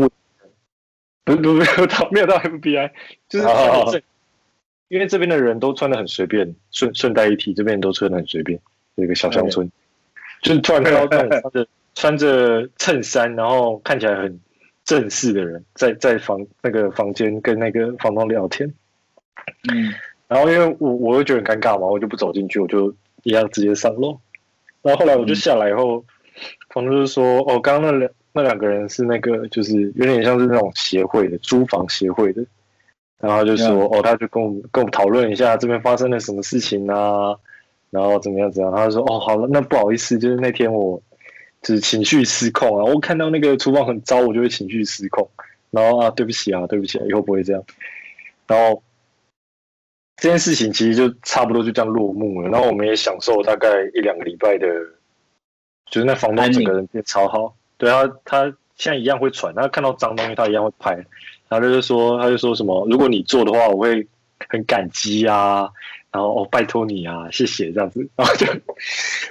[1.26, 2.92] 不不没有到没有到 FBI，
[3.30, 4.04] 就是
[4.90, 8.60] 因为这边的人都穿的很随便，顺顺带一提，这边人都穿的很随便，
[8.96, 9.72] 有一个小乡村。
[10.42, 14.40] 就是突然看到穿着穿着衬衫，然后看起来很
[14.84, 18.72] 正式的人，在在房那个房间跟那个房东聊天。
[19.72, 19.94] 嗯，
[20.28, 24.20] 然后因为我我又觉得很尴尬嘛，我就不走进去，我就一样直接上楼。
[24.82, 26.04] 然后后来我就下来以后，
[26.70, 32.44] 房东就说：“哦，刚刚那两那两个人是那个，就是有点像是那种协会的租房协会的。”
[33.22, 37.34] 然后就说：“哦，他就跟我们跟我们讨论一下这边发生了什么事情啊。”
[37.90, 38.52] 然后怎么样？
[38.52, 38.74] 怎样？
[38.76, 41.02] 他就说：“哦，好了，那不好意思，就是那天我
[41.62, 45.30] 就是情绪失控啊，我看到那个厨房很糟，我就会情绪失控。
[45.70, 47.64] 然后啊，对不起啊，对不起啊，以后不会这样。
[48.48, 48.84] 然后
[50.18, 52.50] 这件事情其实就差不多就这样落幕了。
[52.50, 54.68] 然后我们也享受大概一两个礼拜的，
[55.90, 57.56] 就是那房东整个人变超好。
[57.84, 58.44] 对他，他
[58.76, 60.96] 现在一样会传，他看到脏东西他一样会拍。
[61.50, 64.08] 然后他就说，他就说什么，如果你做的话，我会
[64.50, 65.70] 很感激啊。”
[66.14, 68.46] 然后哦，拜托你啊，谢谢这样子，然后就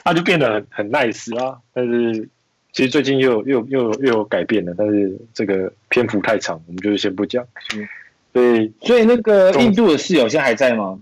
[0.02, 1.56] 他就变得很很 nice 啊。
[1.72, 2.28] 但是
[2.72, 7.46] 其实最近又又又又有改变了，但是这个篇幅太长，我们就先不讲。
[7.76, 7.88] 嗯，
[8.32, 10.98] 所以所以那个印度的室友现在还在吗？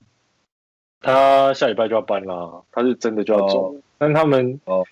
[1.01, 3.73] 他下礼拜就要搬了，他是真的就要走。
[3.73, 4.87] 哦、但他们哦，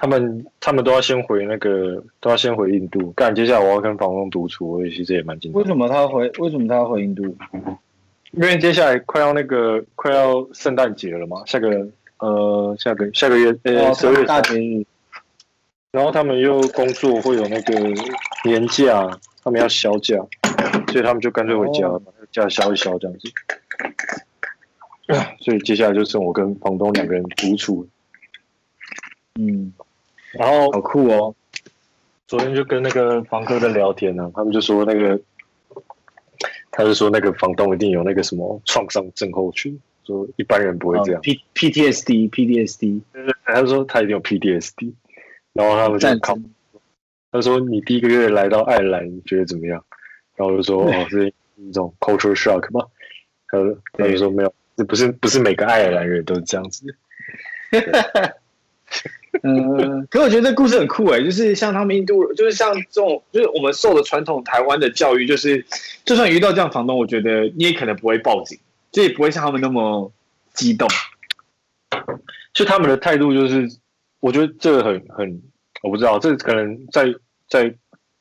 [0.00, 3.12] 他们他们都要先回那个，都要先回印度。
[3.12, 5.60] 干，接下来我要跟房东独处，我也其实也蛮紧张。
[5.60, 6.28] 为什么他要回？
[6.38, 7.36] 为什么他要回印度？
[7.52, 7.78] 嗯
[8.32, 14.86] 因为接下来快要那个快要圣诞节了嘛，下个呃下个下个月呃十二月大节日，
[15.90, 17.74] 然后他们又工作会有那个
[18.44, 19.10] 年假，
[19.42, 20.16] 他们要销假，
[20.92, 23.28] 所以他们就干脆回家，把那个假销一销这样子。
[25.40, 27.84] 所以接下来就剩我跟房东两个人独处。
[29.40, 29.72] 嗯，
[30.32, 31.34] 然后好酷哦！
[32.26, 35.20] 昨天就跟那个房客在聊天呢、啊，他们就说那个。
[36.72, 41.20] 他就说那个房东一定有那个什么创伤症候群，说一般人不会这样。
[41.20, 43.00] P PTSD PTSD，
[43.44, 44.92] 他说他一定有 PTSD，
[45.52, 46.38] 然后他们就考。
[47.32, 49.84] 他说你第一个月来到爱尔兰，你觉得怎么样？
[50.36, 52.86] 然后我就说哦， 是一种 culture shock 吧。
[53.48, 56.86] 他说他就说没有，这不是不是每个爱尔兰人都是这样子。
[59.42, 65.64] 嗯，可我觉得这故事很酷哎，就是像他们印度，就是像这种，就是我们受的传统台湾的教育，就是
[66.04, 68.58] 就算遇到这样房东，我觉得你也可能不会报警，
[68.90, 70.12] 就也不会像他们那么
[70.52, 70.88] 激动。
[72.52, 73.68] 就他们的态度就是，
[74.18, 75.42] 我觉得这个很很，
[75.82, 77.14] 我不知道，这可能在
[77.48, 77.72] 在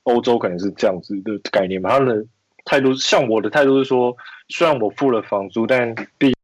[0.04, 1.90] 欧洲可能是这样子的概念吧。
[1.90, 2.26] 他们的
[2.66, 4.16] 态度，像我的态度是说，
[4.50, 6.36] 虽然我付了房租，但毕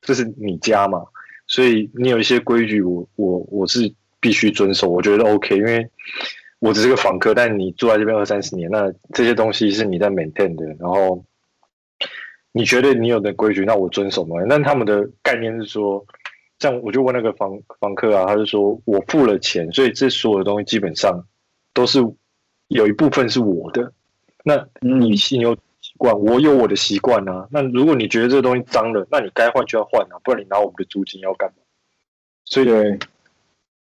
[0.00, 1.04] 这是你家嘛。
[1.46, 5.88] 所以你有一些规矩我，我我我是必须遵守，我觉得 OK，因为
[6.58, 11.24] 我只是个访客，但你住在这边二三十年，那这些东西是你在 maintain 的，然后
[12.52, 14.42] 你觉得你有的规矩，那我遵守嘛。
[14.48, 16.04] 那他们的概念是说，
[16.58, 21.24] 这样我就问那个房房客啊，他就说我付了钱，所以这所有的东西基本上
[21.72, 22.00] 都是
[22.68, 23.92] 有一部分是我的。
[24.42, 25.56] 那你你有？
[25.96, 31.56] 惯我有我的习惯啊，那如果你觉得这个东西脏了，那你该换就要换啊，不然你拿我们的租金要干嘛？
[32.44, 32.66] 所以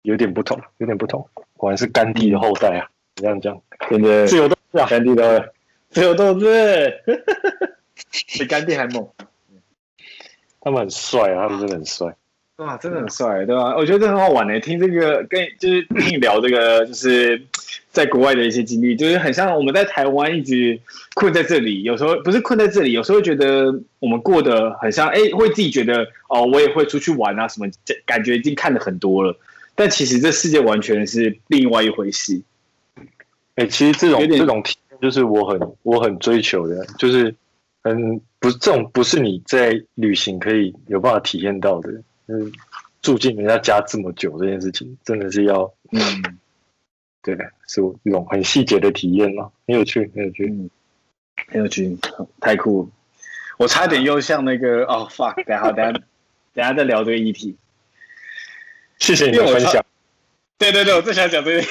[0.04, 1.28] 有点不同，有点不同。
[1.58, 2.90] 果然是甘地的后代啊！
[3.16, 4.28] 你这样讲，对不对？
[4.28, 5.54] 自由斗士啊，甘地的
[5.90, 7.04] 自由斗士，
[8.40, 9.08] 比甘地还猛。
[10.60, 12.16] 他们很帅啊，他们真的很帅。
[12.58, 13.76] 哇，真的很帅，对吧？
[13.76, 17.42] 我觉得这很好玩诶，听这个跟就是跟你聊这个，就是
[17.90, 20.80] 在国外的一些经历，就是很像我们在台湾一直
[21.16, 27.68] 困在这里，有时候不是困在这里，有时候会觉得我们过得很像，哎，会自己觉得哦，我也会出去玩啊什么，
[28.06, 29.36] 感觉已经看的很多了，
[29.74, 32.40] 但其实这世界完全是另外一回事。
[33.56, 37.34] 哎，其实这种这种体验就是我很我很追求的，就是
[37.82, 41.90] 嗯，不这种不是你在旅行可以有办法体验到的。
[42.28, 42.52] 嗯，
[43.02, 46.38] 住进人家家这么久这件事情，真的是要嗯，
[47.22, 50.70] 对，是一种很细节的体验嘛，很有趣，很有趣，嗯，
[51.48, 51.98] 很有趣，
[52.40, 52.90] 太酷了！
[53.58, 55.92] 我差点又像那个哦，fuck，等下等下
[56.54, 57.56] 等下再聊这个议题。
[58.98, 59.86] 谢谢你的分享。
[60.58, 61.68] 对对对，我最想讲 这个，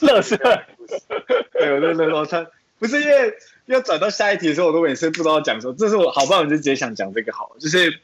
[0.00, 0.36] 乐色。
[0.36, 2.46] 对，我对对，我穿
[2.78, 3.34] 不是因为
[3.66, 5.74] 要转到下一题的时候，我都每次不知道讲什么。
[5.78, 6.40] 这是我好不好？
[6.40, 8.00] 我就直接想讲这个好，就是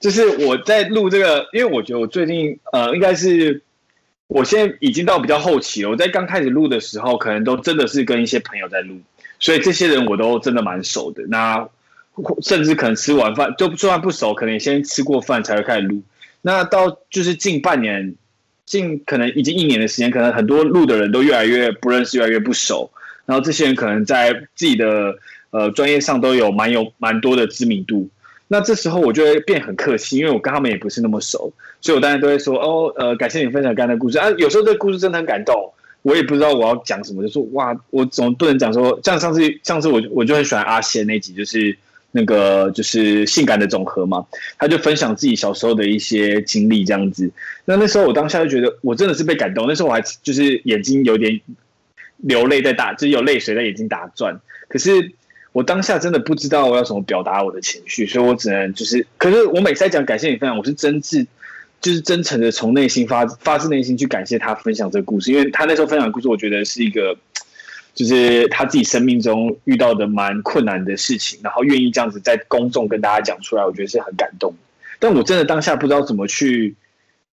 [0.00, 3.62] 就是我在录这个，因为我觉得我最近呃，应该是
[4.26, 5.90] 我现在已经到比较后期了。
[5.90, 9.00] 我在刚开始录的时候，可能都真的是跟一些朋友在录，
[9.38, 11.22] 所以这些人我都真的蛮熟的。
[11.28, 11.68] 那
[12.42, 16.02] 甚至可能吃完饭就就算不熟，可能先吃过饭才会开始录。
[16.42, 18.14] 那到就是近半年。
[18.68, 22.90] 近可能已经一年的时间，可能很多录的人都越来越不认识，越来越不熟。
[23.24, 25.16] 然后这些人可能在自己的
[25.48, 28.10] 呃专业上都有蛮有蛮多的知名度。
[28.48, 34.28] 那这时候我就会变很客气，因为我跟他们也不是那么熟，所以我当然都会说哦，呃，感谢你分享刚才的故事啊。
[34.38, 41.76] 有时候这个故事真的很感动，我也不知道我要讲什么，就说哇，我总不能讲说像上次上次我我就很喜欢阿仙那集，就是。
[42.10, 44.24] 那个就是性感的总和嘛，
[44.58, 47.30] 他就分享自己小时候的一些经历这样子。
[47.66, 51.38] 那那时候我当下就觉得我真的是被感动，那时候我还就是眼睛有点
[52.16, 54.40] 流泪在打，就是有泪水在眼睛打转。
[54.68, 55.12] 可是
[55.52, 61.26] 我当下真的不知道我要怎么表达我的情绪，所以我只能就是，可是我每次在讲感谢你分享，我是真挚，
[61.80, 67.16] 就是真诚的从内心发发自内心去感谢他分享这个故事，因为他那时候分享的故事，我觉得是一个。
[67.94, 74.54] 就是他自己生命中遇到的蛮困难的事情，然后愿意这样子在公众跟大家讲出来，我觉得是很感动。
[75.00, 76.76] 但我真的当下不知道怎么去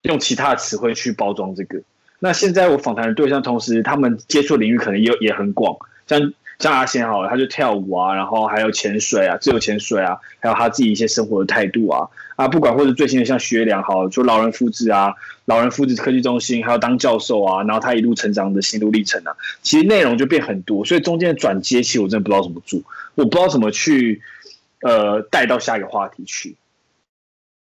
[0.04, 1.82] 用其他的词汇去包装这个。
[2.20, 5.76] 那现在我访谈的对象，同时他们接触领域可能也也很广，
[6.08, 6.34] 像。
[6.64, 22.80] 像阿贤好了，他就跳舞啊，然后还有潜水啊，自由潜水啊，还有他自己一些生活的态度啊啊，不管或者最新的像学良好，就老人福祉啊，老人福祉科技中心，还有当教授啊，然后他一路成长的心路历程啊，其实内容就变很多，所以中间的转接，其实我真的不知道怎么做，
[23.16, 24.22] 我不知道怎么去
[24.80, 26.56] 呃带到下一个话题去。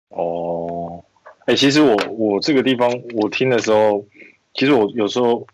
[0.10, 1.05] 哦，
[1.45, 4.03] 哎、其实我我这个地方我听的时候，
[4.55, 5.45] 其实我有时候。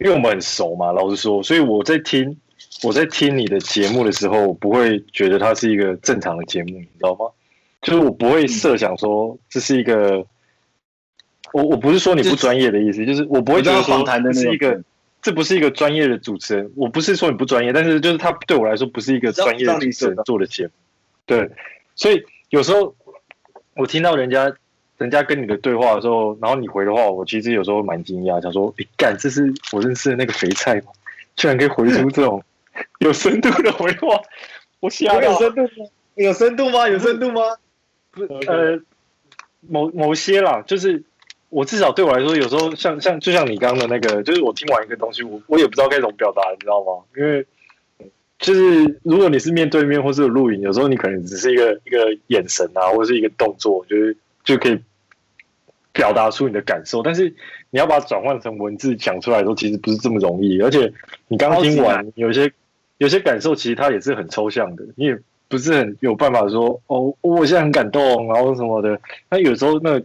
[0.00, 2.34] 因为我们很熟嘛，老实说，所以我在听
[2.82, 7.26] 我在听你的节目的时候，我不会觉得它是一个正常的节目，你知道吗？
[7.82, 10.24] 就是我不会设想说这是一个，
[11.52, 14.82] 我我不是说你不专业的意思，就是我不会觉得说这是一个，
[15.20, 20.72] 这不是一个专业的主持人，我不是说你不专业，但是就是他对我来说不是一个专业的主持人做的节目，
[21.26, 21.50] 对，
[21.94, 22.94] 所以有时候
[23.76, 24.50] 我听到人家。
[25.00, 30.92] 人家跟你的对话的时候，然后你回的话，我其实有时候蛮惊讶，想说：“你干，这是我认识的那个肥菜吗？
[31.36, 32.44] 居然可以回出这种
[32.98, 34.20] 有深度的回话，
[34.80, 35.22] 我吓到。
[35.22, 35.88] 有深度吗？
[36.16, 36.86] 有深度吗？
[36.86, 37.40] 有深度吗？
[38.10, 38.78] 不，呃，
[39.66, 41.02] 某某些啦，就是
[41.48, 47.02] 我至少对我来说，有时候像像就像你刚刚的那个，就是我听完一个东西，我我也不知道该怎么表达，你知道吗？
[47.16, 47.46] 因为
[48.38, 54.78] 就是如果你是面对面或是有录影，有时候你可能只是一个一个眼神啊，或者是一个动作，就是就可以。
[55.92, 57.28] 表达出你的感受，但是
[57.70, 60.60] 你要把它转换成文字讲出来的时候，其实不是这么容易。
[60.62, 60.92] 而且
[61.26, 62.52] 你刚听完，有些
[62.98, 69.00] 有些感受，其实它也是很抽象的，你也不是很有办法说哦，我现在很感动，然后什么的。
[69.28, 70.00] 那有时候那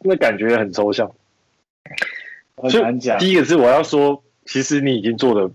[0.00, 1.10] 那感觉也很抽象。
[2.68, 5.50] 所以第一个是我要说，其实你已经做的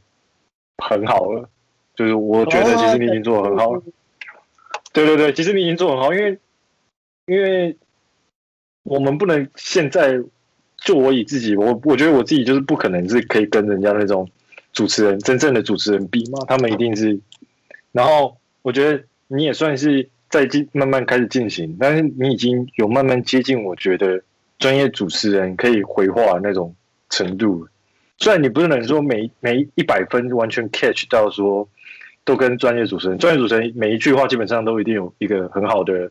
[0.77, 1.47] 很好了，
[1.95, 3.83] 就是我觉得其实你已经做的很好了。
[4.91, 6.39] 对对对，其实你已经做很好，因为
[7.27, 7.77] 因为。
[8.87, 10.17] 我们不能现在
[10.85, 14.29] 就我以自己，我我觉得我自己就是不可能是可以跟人家那种
[14.71, 17.19] 主持人真正的主持人比嘛，他们一定是。
[17.91, 24.21] 然后我觉得你也算是在进慢慢开始进行，但是你已经有慢慢接近，我觉得
[24.59, 26.73] 专业主持人可以回话的那种
[27.09, 27.67] 程度。
[28.19, 31.67] 虽然你不是能说每每一百分完全 catch 到说
[32.23, 36.09] 都跟专业主持人，专业主持人每一句话基本上都一定有一个很好的。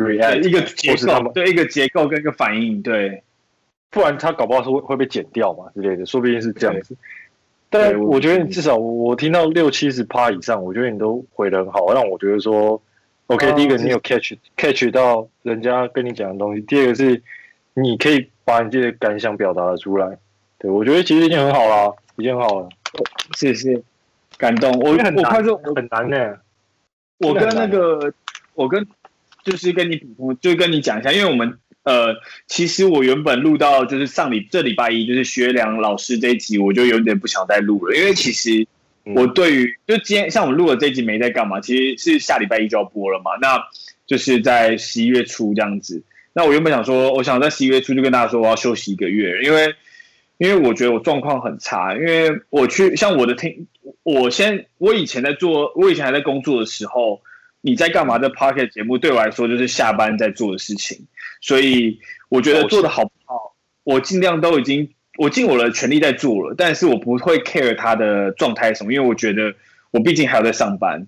[0.00, 3.22] React, 一个结构，对一个结构跟一个反应，对，
[3.90, 6.96] 不然他搞不好是会会被剪掉嘛之类的，说不定是这样子。
[7.68, 12.80] 但我觉得至少我听到六七十趴以上，我觉得你都回的很好，让我觉得说
[13.26, 17.22] ，OK，第一个你有 catch catch 到人家跟你讲的东西，第二个是
[17.74, 20.18] 你可以把你自己的感想表达的出来。
[20.58, 22.68] 对，我觉得其实已经很好了，已经很好了。
[23.34, 23.82] 谢谢，
[24.38, 24.72] 感动。
[24.80, 26.38] 我很我看说很难呢。
[27.18, 28.10] 我跟那个
[28.54, 28.86] 我跟。
[29.44, 32.14] 就是跟你补充，就跟你讲一下，因为我们呃，
[32.46, 38.66] 其实我原本录到就是上礼这礼拜一，就是薛良老师这一集，我就有点不想再录了，因为其实
[39.04, 43.58] 我对于就今天像我们录了这一集没在干嘛，其实是下礼拜一就要播了嘛，那
[44.06, 46.02] 就是在十一月初这样子。
[46.34, 49.74] 那我原本想说，我想在十一月初就跟大家说我要休息一个月，因为
[50.36, 53.66] 因为我觉得我状况很差，因为我去像我的听，
[54.02, 57.22] 我先我以前在做，我以前还在工作的时候。
[57.60, 61.06] 你在干嘛的 Podcast 节目，对我来说就是下班在做的事情，
[61.40, 61.98] 所以
[62.28, 63.54] 我觉得做的好不好，
[63.84, 69.54] 我尽量都已经我尽我的全力在做了，但是我不会 care 他的状态什么，因为我觉得
[69.90, 71.06] 我毕竟还要在上班。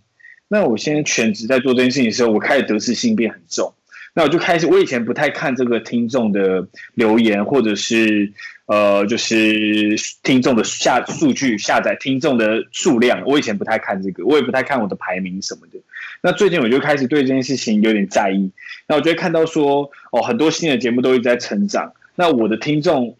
[0.48, 3.72] 那我现在全职在做这件事情的时候，我开始得失心变很重。
[4.14, 8.30] 那我就开始，我以前不太看这个听众的留言，或者是
[8.66, 15.78] 呃，就是听众的下数据下载听众的数量，我以前不太看这个，我也不太看我的排名什么的。
[16.20, 18.50] 那最近我就开始对这件事情有点在意。
[18.86, 21.94] 那我就会看到说，哦，很多新的节目都一直在成长。
[22.14, 23.16] 那我的听众，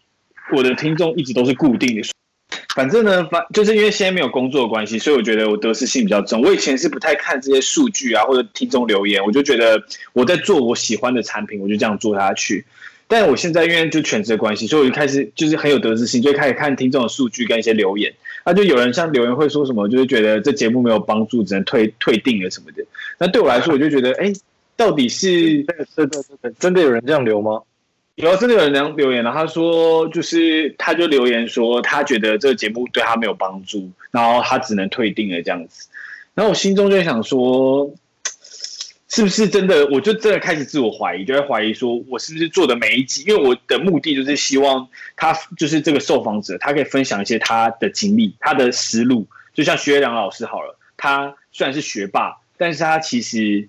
[0.55, 2.03] 我的听众一直都是固定的。
[2.75, 6.41] 反正呢，反就是因为现在没有工作关系，所以我觉得我得失心比较重。
[6.41, 9.81] 我以前是不太看这些数据啊，或者听众留言，我就觉得
[10.13, 12.65] 我在做我喜欢的产品，我就这样做下去。
[13.07, 18.11] 但我现在因为就全职的关系，所以我就开始就是很有得失心，就开始看听众的数据跟一些留言。
[18.43, 22.83] 那就有人像留言会说什么，就是觉得这节目没有帮助，只能退退订了什么的。
[23.19, 24.33] 那对我来说，我就觉得，哎，
[24.75, 25.63] 到底是
[25.95, 26.23] 真的
[26.59, 27.61] 真的有人这样留吗？
[28.15, 35.87] 有真的有人留言了，他说就是他就留言说他觉得这个节目对他没有帮助，然后他只能退订了这样子。
[36.35, 37.91] 然后我心中就想说，
[39.09, 39.87] 是不是真的？
[39.87, 43.23] 我就真的开始自我怀疑，就会怀疑说我是不是做的每一集？
[43.27, 49.27] 因为我的目的就是希望他就是这个受访者，他可以分享一些他的经历、他的思路。
[49.55, 53.67] 就像徐月良老师好了，他虽然是学霸，但是他其实。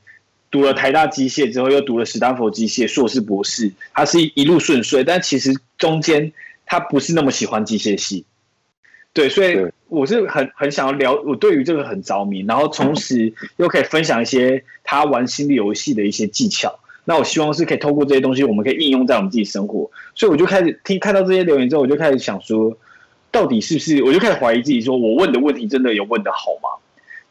[0.55, 6.33] 读了台大机械之后，又读了史丹佛机械硕士博士，他是一一路顺遂，但其实中间
[6.65, 8.25] 他不是那么喜欢机械系，
[9.13, 22.79] 对，所以我是很很想要聊，我对于这个很着迷，然后同时又可以分享一些他玩心理游戏的一些技巧，那我希望是可以透过这些东西，我们可以应用在我们自己生活，所以我就开始听看到这些留言之后，我就开始想说，
[23.33, 26.79] 到底是不是，我就开始怀疑自己，说我问的问题真的有问的好吗？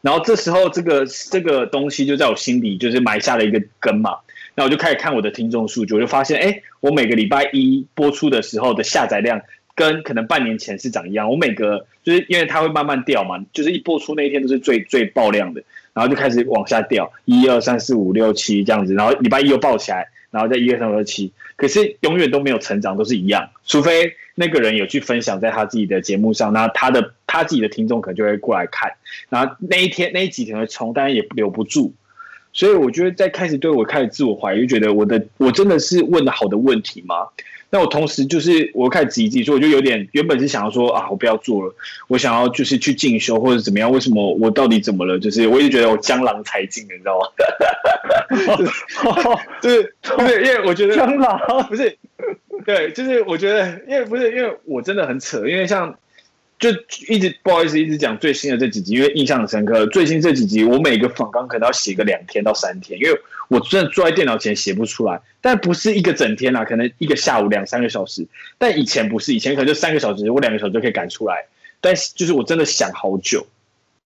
[0.04, 4.18] 然后这时候，这个这个东西就在我心里就是埋下了一个根嘛。
[4.54, 9.40] 那我就开始看我的听众数据，我就发现，哎，我每个礼拜一播出的时候的下载量，
[9.74, 11.30] 跟可能半年前是长一样。
[11.30, 21.32] 我每个就是因为它会慢慢掉嘛，就是一播出那一天都是最最爆量的，然后就开始往下掉，一二三四五六七这样子，然后礼拜一又爆起来，然后再一二三四五六七，
[21.64, 27.12] 可是永远都没有成长，都是一样，除非那个人有去分享在他自己的节目上，那他的。
[27.26, 28.92] 他自己的听众可能就会过来看，
[29.28, 31.92] 然后那一天那一几天会冲，但是也留不住，
[32.52, 37.26] 所以我觉得在开始对我开始自我怀疑，就觉得我的我真的是问的好的问题吗？
[37.74, 41.74] 那我同时就是我开始质疑自己，所以我就有点原本是想要说啊，我不要做了，
[42.06, 43.90] 我想要就是去进修或者怎么样？
[43.90, 45.18] 为什么我到底怎么了？
[45.18, 47.26] 就是我一直觉得我江郎才尽，你知道吗？
[49.60, 51.98] 就是就是因为我觉得江郎不是
[52.64, 55.92] 对，就是我觉得因为不是因为我真的很扯，因为像。
[56.64, 56.70] 就
[57.08, 59.84] 一直不好意思，一直讲最新的这几集，因为印象很深刻。
[59.88, 65.20] 最新这几集，我每个访纲可能要写个两天到三天，因为我真的坐在电脑前写不出来。
[65.42, 68.26] 但不是一个整天啊，可能一个下午两三个小时。
[68.56, 71.44] 但以前不是，以前可能就三个小时，我两个小时就可以赶出来。
[71.82, 73.46] 但是就是我真的想好久，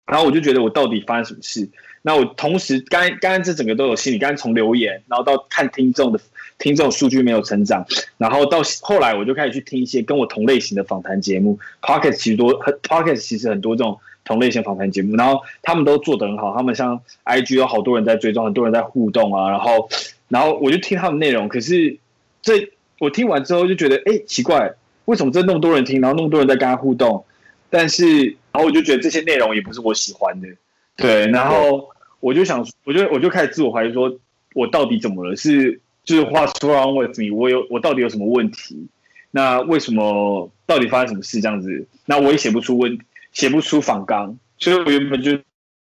[0.06, 1.68] 然后我就觉得我到底发生什么事？
[2.00, 6.18] 那我同时刚刚刚这整个都有心理，刚刚从留言，然后到看听众的。
[6.58, 7.84] 听这种数据没有成长，
[8.16, 11.58] 然后到后来我就开始去听一些跟我同类型的访谈节目。
[11.82, 19.88] Pocket 其实多，Pocket 其实很多这种同类型访谈节目，然后他们都做得很好，他们像 IG 有好多人在追踪，很多人在互动啊，然后
[20.28, 21.98] 然后我就听他们内容，可是
[22.40, 24.72] 这我听完之后就觉得，哎，奇怪，
[25.04, 27.22] 为什么这那么多人听，然后那么多人在跟他互动，
[27.68, 30.48] 但是然后我就觉得这些内容也不是我喜欢的，
[30.96, 31.90] 对，然后
[32.20, 34.18] 我就想，我就我就开始自我怀疑，说
[34.54, 35.36] 我到底怎么了？
[35.36, 35.82] 是。
[36.06, 37.30] 就是 What's wrong with me？
[37.30, 38.86] 我有我到底有什么问题？
[39.32, 41.86] 那为什么到底发生什么事这样子？
[42.06, 42.98] 那我也写不出问，
[43.32, 45.38] 写不出访纲，所以我原本就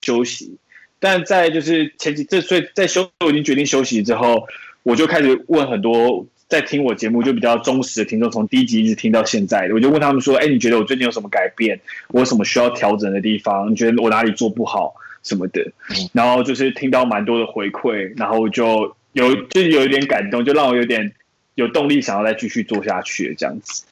[0.02, 0.58] 休息。
[1.00, 4.46] 但在就是前几这，所以在休我已经决定休息之后，
[4.84, 11.80] 我就开始问很多在听我节目就比较忠实的听众，从第一集一直听到现在的，我就问他们说：“哎，你觉得我最近有什么改变？
[12.10, 13.72] 我有什么需要调整的地方？
[13.72, 14.94] 你觉得我哪里做不好
[15.24, 15.72] 什么的？”
[16.14, 18.96] 然后就是听到蛮多的回馈，然后就。
[19.14, 21.14] 有就是有一点感动，就让我有点
[21.56, 23.84] 有动力想要再继续做下去这样子。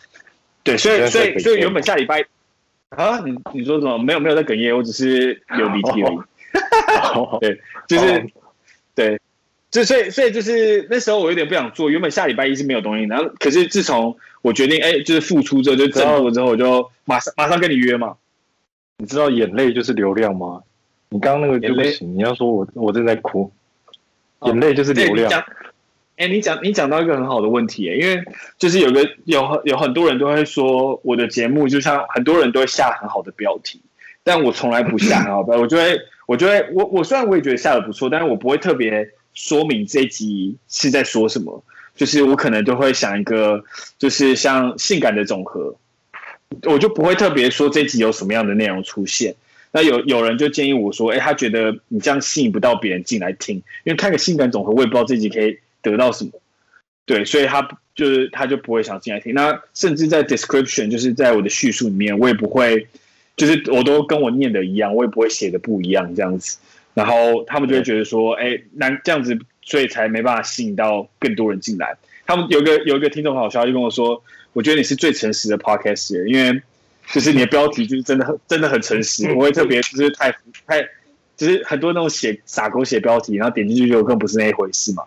[0.64, 2.26] 对，所以所以所以原本下礼拜
[2.90, 3.98] 啊，你你说什么？
[3.98, 6.20] 没有没有在哽咽，我只是有鼻涕而已。
[7.40, 8.28] 对，就是
[8.96, 9.20] 对，
[9.72, 11.90] 就所以所以就是那时候我有点不想做。
[11.90, 18.16] 原本下礼拜一是没有东西，然后可是自从我决定哎，就是付出之后就挣脱之后，我就马上马上跟你约嘛。
[18.98, 20.64] 你知道眼泪就是流量吗？
[21.10, 23.52] 你刚刚那个就不行，你要说我我正在哭。
[24.42, 25.44] 眼泪就是流量。
[26.18, 28.24] 哎、欸，你讲你讲到一个很好的问题，因为
[28.58, 33.80] 就是有个有有很多人都会说我的节目就像很多人都会下很好的标题，
[34.24, 41.64] 但我从来不下 啊，我就会，我就会，我我虽然我也觉得下的不错，但是我不会特别说明这一集是在说什么，
[41.96, 43.64] 就是我可能就会想一个，
[44.00, 45.76] 就是像性感的总和，
[46.64, 49.36] 我就不会特别说这集有什么样的内容出现。
[49.78, 56.32] 那有有人就建议我说，哎，他觉得你这样吸引不到别人进来听，因为看个性感总和，我也不知道自己可以得到什么，
[57.06, 57.62] 对，所以他
[57.94, 59.36] 就是他就不会想进来听。
[59.36, 62.88] 那甚至在 description，就是在我的叙述里面，我也不会。
[63.36, 66.58] 就是我都跟我念的一样，我也不会写的不一样这样子，
[66.96, 71.96] 然后他们就会觉得说，哎，那这样子，所以才没办法吸引到更多人进来。
[72.26, 74.24] 他们有个有一个听众很好笑，就跟我说，
[74.54, 76.60] 我觉得你是最诚实的 podcaster，因为
[77.08, 80.32] 就是你的标题就是真的很真的很诚实，不会特别就是太
[80.66, 80.82] 太，
[81.36, 85.04] 就是很多那种写傻狗写标题，然后点进去就更不是那一回事嘛。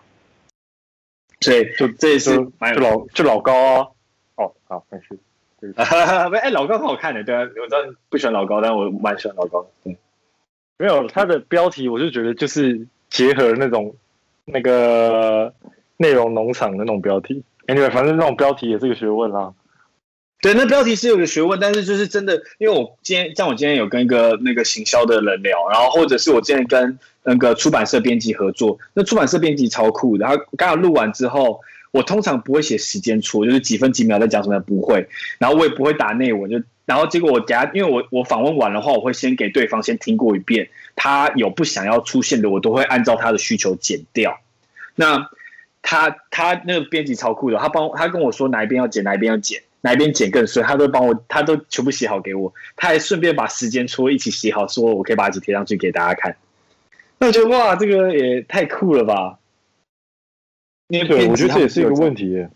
[1.39, 3.87] 所以就这也是就老就老高啊，
[4.35, 5.17] 哦，好，没事。
[5.75, 7.77] 哎，老高很好看的，对啊，我知道
[8.09, 9.69] 不喜欢老高，但我蛮喜欢老高的。
[9.83, 9.95] 对，
[10.79, 13.95] 没有他的标题，我就觉得就是结合那种
[14.45, 15.53] 那个
[15.97, 17.43] 内容农场的那种标题。
[17.67, 19.53] Anyway，反正那种标题也是个学问啦。
[20.41, 31.61] 对，那标题是有个学问，但是就是真的，因为我今天像我今天有跟一个那个行销的人聊，然后或者是我之前跟那个出版社编辑合作，那出版社编辑超酷的，然后刚好录完之后。
[31.93, 35.05] 我通常不会写时间戳，就是几分几秒在讲什么，不会。
[35.39, 44.39] 然后我也不会打内文，就然后结果我等下，因为我我访问完的话，我会先给对方先听过一遍，他有不想要出现的，我都会按照他的需求剪掉。
[44.95, 45.29] 那
[45.81, 56.35] 他他那个编辑超酷的，他帮他跟我说哪一边要剪，哪一边要剪，哪一边剪更顺，他都帮我，他都全部写好给我，他还顺便把时间戳一起写好，说我可以把纸贴上去给大家看。
[57.17, 59.39] 那我觉得哇，这个也太酷了吧！
[60.87, 62.47] 对，我觉得这也是一个问题。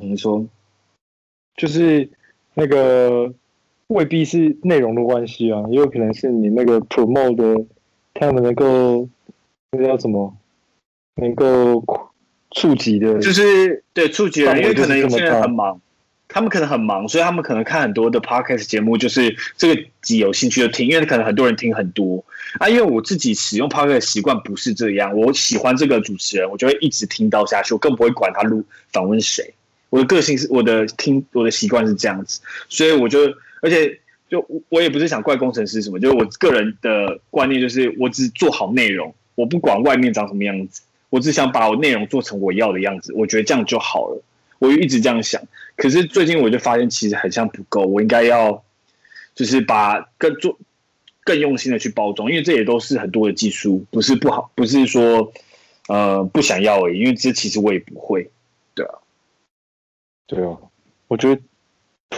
[0.00, 0.44] 你说，
[1.56, 2.08] 就是
[2.54, 3.32] 那个
[3.86, 7.64] 未必是内容的关系啊，也有可能是你那个 promote 的，
[8.12, 9.08] 他们能够
[9.70, 10.36] 那个叫什么，
[11.14, 11.84] 能够
[12.50, 15.80] 触及的，就是对触及的，因为可能有些人很忙。
[16.28, 22.24] 他们可能很忙，所以他们可能看很多的 podcast 节目，就是这个集有兴趣就听，因为可能很多人听很多
[22.58, 22.68] 啊。
[22.68, 29.54] 因为我自己使用 podcast 的习惯不是这样，我喜欢这个主持人，我就会一直听到下去，我更不会管他录访问谁。
[29.90, 33.20] 我的个性是我的听我的习惯是这样子，所以我就
[33.60, 33.96] 而且
[34.28, 44.20] 就我也不是想怪工程师什么，就是我个人的观念就是我只做好内容，我不管外面长什么样子，我只想把我内容做成我要的样子，我觉得这样就好了。
[44.64, 45.42] 我就一直这样想，
[45.76, 48.64] 可是最近我就发现其实很像不够，我应该要
[49.34, 50.58] 就是把更做
[51.22, 55.32] 更用心的去包装，因为这也都是很多的技术，不是不好，不是说
[55.88, 58.30] 呃不想要而已，因为这其实我也不会，
[58.74, 58.94] 对啊，
[60.26, 60.56] 对啊，
[61.08, 61.40] 我觉得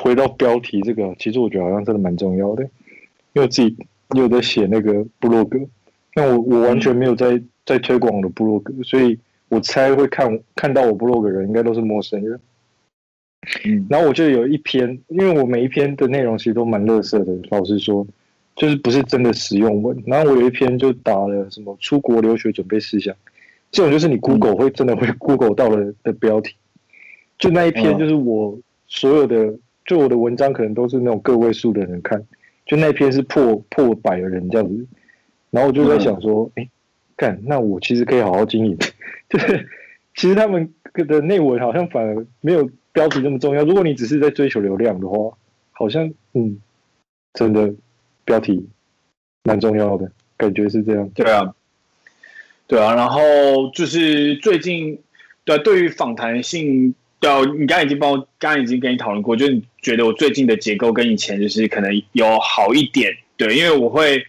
[0.00, 2.62] 回到标题这个，其实我觉得好像真的蛮重要的，
[3.32, 3.76] 因为我自己
[4.14, 5.58] 有在写那个部落格，
[6.14, 9.18] 那我我完全没有在在推广我的部落格，所以。
[9.48, 12.40] 我猜会看看到我 blog 的人应该都是陌生人，
[13.64, 18.04] 嗯，然后我就有一篇，因为我每一篇的内容其实都蛮垃圾的，老实说，
[18.56, 20.02] 就是不是真的实用文。
[20.04, 23.14] 然后我有一篇就打了什么出国留学准备事项，
[23.70, 26.54] 这种就是你 Google 会真的会 Google 到了的标题。
[27.38, 32.20] 就那一篇就是我所有的，就我的文章可能都是那种个位数的人看，
[32.64, 34.86] 就那一篇是破破百的人这样子。
[35.50, 36.68] 然后我就在想说，哎，
[37.16, 38.76] 干，那我其实可以好好经营。
[39.30, 39.68] 就是，
[40.14, 43.64] 其实他们的内文好像反而没有标题那么重要。
[43.64, 45.36] 如果你只是在追求流量的话，
[45.72, 46.58] 好像嗯，
[47.34, 47.74] 真的
[48.24, 48.68] 标题
[49.42, 51.08] 蛮重要的，感觉是这样。
[51.10, 51.54] 对啊，
[52.66, 52.94] 对啊。
[52.94, 55.00] 然后就是最近，
[55.44, 64.24] 对、啊、对于访谈性，对、啊，你刚才已经帮我，刚刚已经跟你讨论过，就是你觉得我最近的结构跟以前就是可能有好一点，对，因为我会。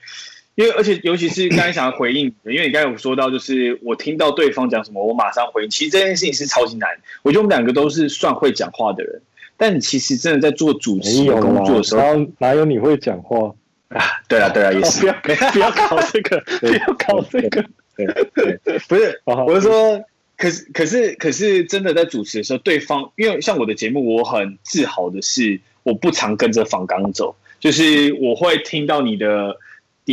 [0.57, 5.69] 因为而且尤其是刚才想要回应，因为你刚才有说到，就是我听到对方讲什么，我马上回应。
[5.69, 6.89] 其实这件事情是超级难。
[7.21, 9.21] 我觉得我们两个都是算会讲话的人，
[9.55, 13.53] 但你其实真的在做主持工作的时候，哪有你会讲话
[13.89, 14.01] 啊？
[14.27, 15.07] 对啊，对啊，也是。
[15.07, 17.63] 哦、不要 不要搞这个， 不要搞这个。
[17.95, 20.03] 对对，不是，我是说，
[20.37, 29.55] 可是可是可是真的在主持的时候，对方因为像我的节目，我很自豪的是，我不常跟着访纲走，就是我会听到你的。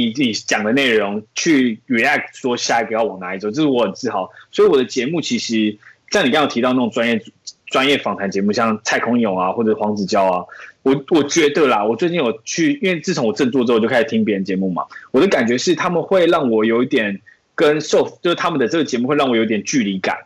[0.01, 4.29] 你自己讲的内容去 react 说下一个要往哪里走，这是我很自豪。
[4.51, 5.79] 所以我的节目其实，
[6.11, 7.23] 像你刚刚提到那种专业
[7.67, 10.45] 专业访谈节目，像蔡康永啊或者黄子佼啊，
[10.83, 17.21] 我我觉得啦，我最近有去，因为自从我振作之后就开始听别人节目嘛，我的感觉是他们会让我有一点
[17.55, 20.17] 跟受，就是他们的这个节目会让我有点距离感，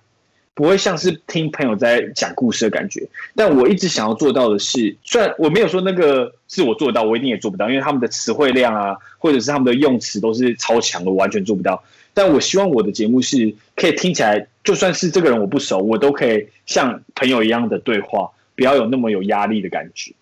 [0.59, 3.07] 不会像是听朋友在讲故事的感觉。
[3.37, 11.85] 但我一直想要做到的是，虽然我没有说那个是我做到，我一定也做不到，因为他们的词汇量啊，或者是他们的用词都是超强的，我完全做不到。
[12.13, 20.13] 但我希望我的节目是可以听起来，就算是这个人我不熟，我都可以像朋友一样的对话，不要有那么有压力的感觉。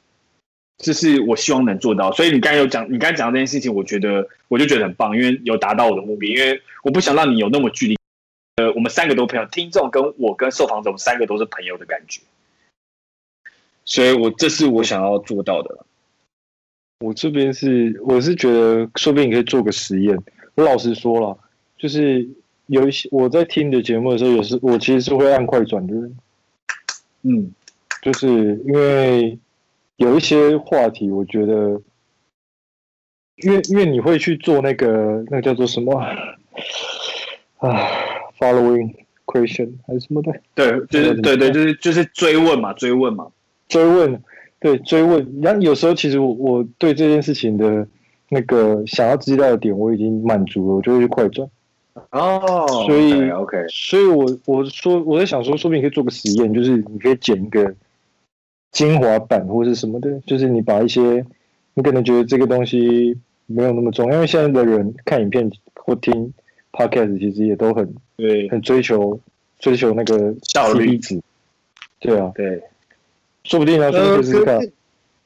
[0.76, 2.12] 这是我希望能做到。
[2.12, 6.26] 所以你刚才有讲，你刚才讲的这件事情，我觉得我就觉得很棒，因为有达到我的目的。
[6.26, 7.96] 因为我不想让你有那么距离。
[8.56, 12.22] 呃，我们三个都朋友，听众跟我跟受访者，我们三个都是朋友的感觉。
[13.84, 15.84] 所以我这是我想要做到的。
[17.00, 20.18] 我这边是，我是觉得，说不定你可以做个实验。
[20.54, 21.38] 我老实说了。
[21.76, 22.26] 就是
[22.68, 26.16] 有一些我在听你的节目的时候，有时我其实是会按快转的人。
[27.20, 27.52] 嗯，
[28.00, 28.26] 就是
[28.64, 29.38] 因为
[29.96, 31.82] 有一些话题，我觉得，
[33.36, 36.16] 因为因为你会去做那个那个叫做什么啊
[38.38, 40.32] ，following question 还是什么的？
[40.54, 43.28] 对，就是对对，就是就是追问嘛，追问嘛，
[43.68, 44.22] 追问，
[44.60, 45.40] 对追问。
[45.42, 47.86] 然后有时候其实我我对这件事情的
[48.28, 51.48] 那个想要知道的点我已经满足了，我就会去快转。
[52.10, 57.74] 哦，所以 OK，所以我我说我在想说，说不定可以做个实验，就是你可以剪一个
[58.70, 61.24] 精华版或者是什么的，就是你把一些
[61.72, 63.16] 你可能觉得这个东西
[63.46, 66.32] 没有那么重要，因为现在的人看影片或听
[66.76, 69.18] Podcast 其实也都很对，很追求
[69.58, 70.98] 追求那个效率。
[70.98, 71.20] 值，
[71.98, 72.62] 对啊，对，
[73.44, 74.60] 说不定呢，说不定试试看。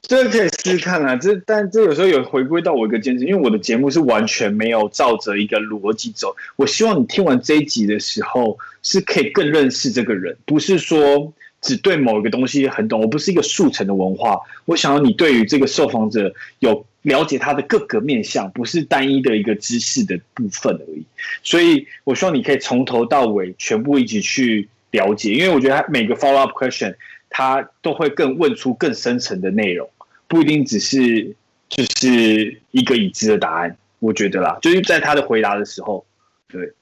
[0.02, 6.34] 这个可以试试看啊，这但这有时候有回归到我一个坚持，因为我的节目是完全没有照着一个逻辑走。
[6.56, 13.00] 我希望你听完这一集的时候，是可以更认识这个人，不是说只对某一个东西很懂。
[13.00, 21.04] 我不是一个速成的文化，我想要你对于这个受访者有了解他的各个面向，不是单一的一个知识的部分而已。
[21.42, 26.94] 所以我希望你可以从头到尾全部一起去了解，因为我觉得他每个 follow up question。
[27.32, 29.88] 他都会更问出更深层的内容，
[30.26, 31.36] 不一定只是
[31.68, 33.76] 就是一个已知的答案。
[34.00, 36.04] 我觉得啦，就是在他的回答的时候，
[36.48, 36.72] 对。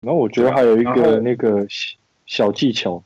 [0.00, 1.66] 然后我觉得还有一个那个
[2.24, 3.04] 小技巧，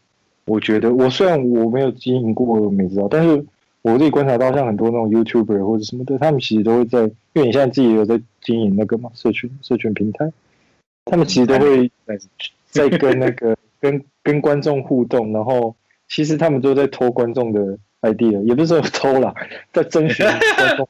[0.50, 3.44] 我觉得我虽然我没有经营过我没知道，但是
[3.82, 7.02] 我自己观察到，像很多那种 YouTuber 或者什么的，他们其实都会在，
[7.34, 10.32] 因为你现在自己也有在经营那个嘛，社群社群平台，
[11.04, 11.90] 他们其实都会
[12.70, 15.74] 在跟那个跟跟观众互动，然后。
[16.12, 19.32] 其实他们都在偷观众的 idea，也不是说偷啦，
[19.72, 20.88] 在征询观众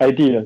[0.00, 0.44] idea，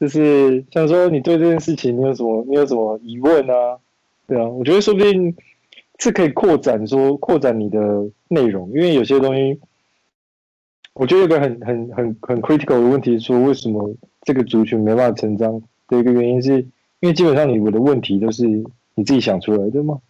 [0.00, 3.78] 就是想说你对这件事情你有什么你有什么疑问啊？
[4.26, 5.36] 对啊，我觉得说不定
[6.00, 7.78] 是可以扩展说扩展你的
[8.26, 9.60] 内容，因为有些东西，
[10.94, 16.58] 我觉得有个很很很很 critical 的问题是说，为什么这个族群没办法成长的一个原因是，
[17.00, 18.46] 因为基本上你的问题都是
[18.94, 20.00] 你自己想出来的嘛。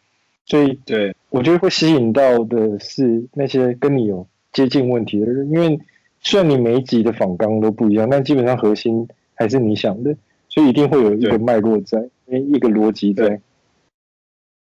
[0.47, 5.81] 所以，对，我觉得会吸引到的是那些跟你有接近问题的人，因为
[6.21, 10.17] 虽然你每一集的访纲都不一样，但基本上核心还是你想的，
[10.49, 13.41] 所以一定会有一个脉络在，一个逻辑在。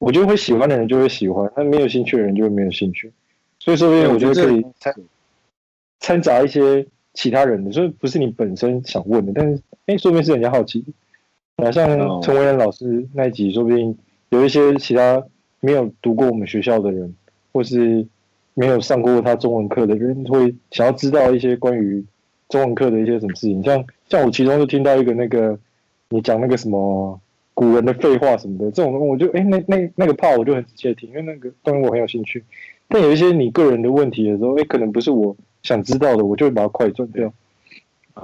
[0.01, 3.13] 我觉得会喜欢的人就会喜欢，那没有兴趣的人就会没有兴趣。
[3.61, 4.93] 所以说，我觉得可以掺
[6.01, 6.85] 掺杂一些
[7.15, 11.65] 其他人的，所以不是你本身想问的，但是哎，说不定是人家好奇的。
[11.65, 13.97] 好像陈维仁老师那一集，说不定
[14.31, 15.25] 有一些其他。
[15.63, 17.15] 没有读过我们学校的人，
[17.53, 18.07] 或是
[18.55, 22.03] 没有上过他中文课的人，会想要知道一些关于
[22.49, 23.63] 中文课的一些什么事情。
[23.63, 25.59] 像像我其中就听到一个那个
[26.09, 27.21] 你讲那个什么
[27.61, 32.43] 古人的废话什么的，这种我就哎那那那个 part 我就很直接听，因为那个东西我很有兴趣。
[32.89, 37.31] 但有一些你个人的问题的时候，哎可能不是我想知道的，我就会把它快转掉。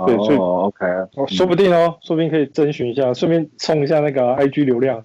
[0.07, 0.87] 对，所以 OK，
[1.29, 5.05] 说不定哦，说不定可以征询一下，顺便冲一下那个 IG 流量。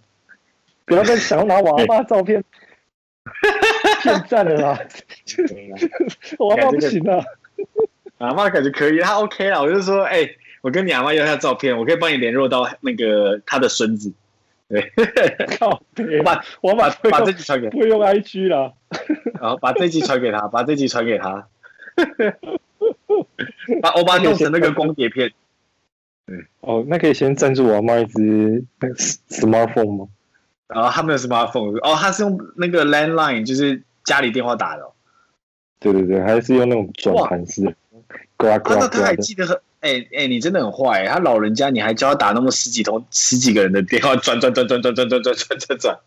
[0.86, 2.42] 不要再想要拿我阿妈照片
[4.02, 4.80] 骗赞了啦！
[6.40, 7.22] 我阿妈不行啊，
[8.20, 9.62] 阿妈感觉可以，他 OK 了。
[9.62, 14.14] 我就说，哎、欸，我跟你阿妈要一下照片，我可以帮你联络到那个他的孙子。
[14.72, 15.84] 对，靠！
[15.98, 18.74] 我把我把把这集传给，不用 IG 了。
[19.42, 21.48] 然后把这集传给他，把这集传给他。
[23.82, 25.32] 把 我把它弄成那个光碟片。
[26.28, 28.64] 嗯，哦，那可以先赞助我阿妈一支
[29.28, 30.08] smartphone 吗？
[30.68, 34.94] 然后他没有 smartphone 哦，他是用那个 landline，就是家里电话打的、哦。
[35.80, 37.66] 对对对，还是用那种转盘式。
[37.66, 37.76] 哇！
[38.66, 41.06] 那他还记得很，哎哎，你真的很坏。
[41.06, 46.00] 他老人家，你还教他打那么十几通、十几个人的电话，转转转转转转转转转转转。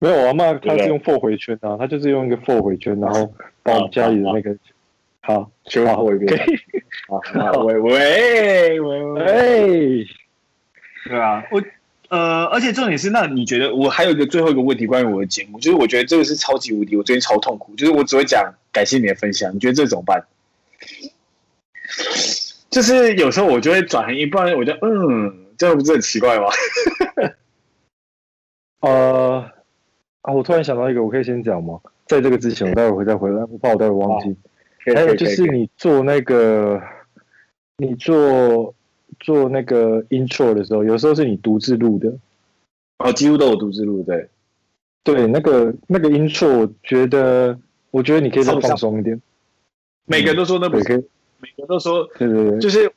[0.00, 3.32] 没有，我阿嬷他是用 for 回圈啊，他就是用一个 for 回圈，然后
[3.62, 4.56] 把我们家里的那个
[5.20, 6.44] 好全划过一遍。
[7.08, 10.06] 好，喂喂喂喂，
[11.06, 11.62] 对啊，我。
[12.10, 20.24] 呃，而且重点是，那你觉得我还有一个最后一个问题关于我的节目，就是我觉得这个是超级无敌，我最近超痛苦，就是我只会讲感谢你的分享，你觉得这怎么办？
[22.70, 26.46] 就是有时候我就会转一半，我就嗯，这样不是很奇怪吗？
[28.80, 29.50] 呃，
[30.22, 31.80] 啊，我突然想到一个，我可以先讲吗？
[32.06, 34.36] 在这个之前，我待会会再回来，我怕我待会忘记。
[34.94, 36.80] 还有就是你做那个，
[37.76, 38.74] 你做
[39.20, 42.16] 做那个 intro 的时候，有时候是你独自录的，
[42.98, 44.28] 哦，几乎都有独自录，对，
[45.02, 47.58] 对，那个那个 intro，我觉得，
[47.90, 49.20] 我觉得你可以再放松一点。
[50.06, 50.80] 每个人都说那不
[51.40, 52.92] 每个都说，对对对，就是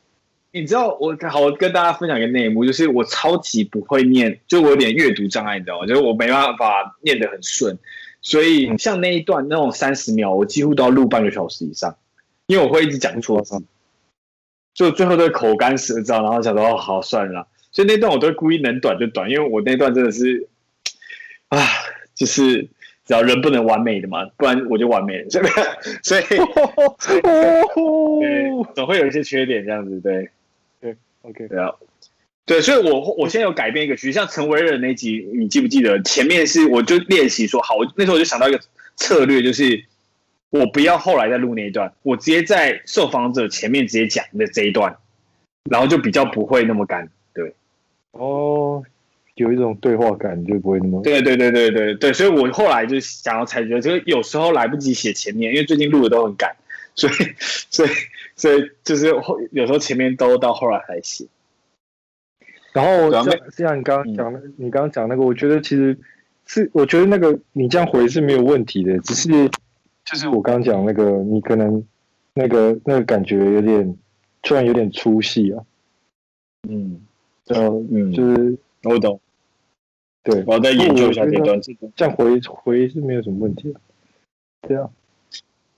[0.51, 5.85] 你知道，我好我跟大家分享一个内幕，就是我超级不会念，就我有点阅读障碍，你知道吗？
[5.85, 7.77] 就是我没办法念得很顺。
[8.23, 11.97] 所以像那一段那种三十秒，我几乎都要录半个小时以上，
[12.45, 13.55] 因为我会一直讲错字，
[14.73, 20.47] 就最后都口干舌燥，然后想说哦，好算了，所以那段我都会故意能短就短，因为我那段真的是
[21.47, 21.57] 啊，
[22.13, 22.69] 就是
[23.05, 25.45] 只要人不能完美的嘛，不然我就完美了， 所以
[26.03, 26.19] 所
[27.17, 30.29] 以对，总会有一些缺点这样子，对
[30.79, 31.73] 对，OK，对啊。
[32.43, 36.01] 对，所以我，我我现在有改变一个趋势，像陈维仁那集，你记不记得？
[36.01, 38.59] 前面是我就练习说好，那时候我就想到一个
[38.97, 39.85] 策略，就是
[40.49, 44.97] 我不要后来再录那一段，我直接在受访者前面直接讲的这一段，
[45.69, 47.09] 然后就比较不会那么干。
[47.33, 47.53] 对，
[48.11, 48.83] 哦，
[49.35, 51.01] 有一种对话感，就不会那么。
[51.03, 56.55] 对对对对对对，所以我后来就想要采取，就是有时候来不及写前面，因为最近录的都很赶，
[56.95, 57.13] 所以
[57.69, 57.89] 所以
[58.35, 61.25] 所以就是后有时候前面都到后来才写。
[62.73, 65.97] 然后像像你刚刚讲的，你刚刚讲那个，我觉得其实
[66.45, 69.29] 是，我觉得那个你这样回是没有问题的，只是
[70.05, 71.83] 就是我刚刚讲那个，你可能
[72.33, 73.97] 那个那个感觉有点
[74.41, 75.63] 突然有点出戏啊。
[76.69, 77.01] 嗯，
[77.47, 79.19] 嗯，就是我懂。
[80.23, 81.59] 对，我要再研究一下这段，
[81.95, 83.81] 这样回回是没有什么问题的。
[84.61, 84.89] 对啊，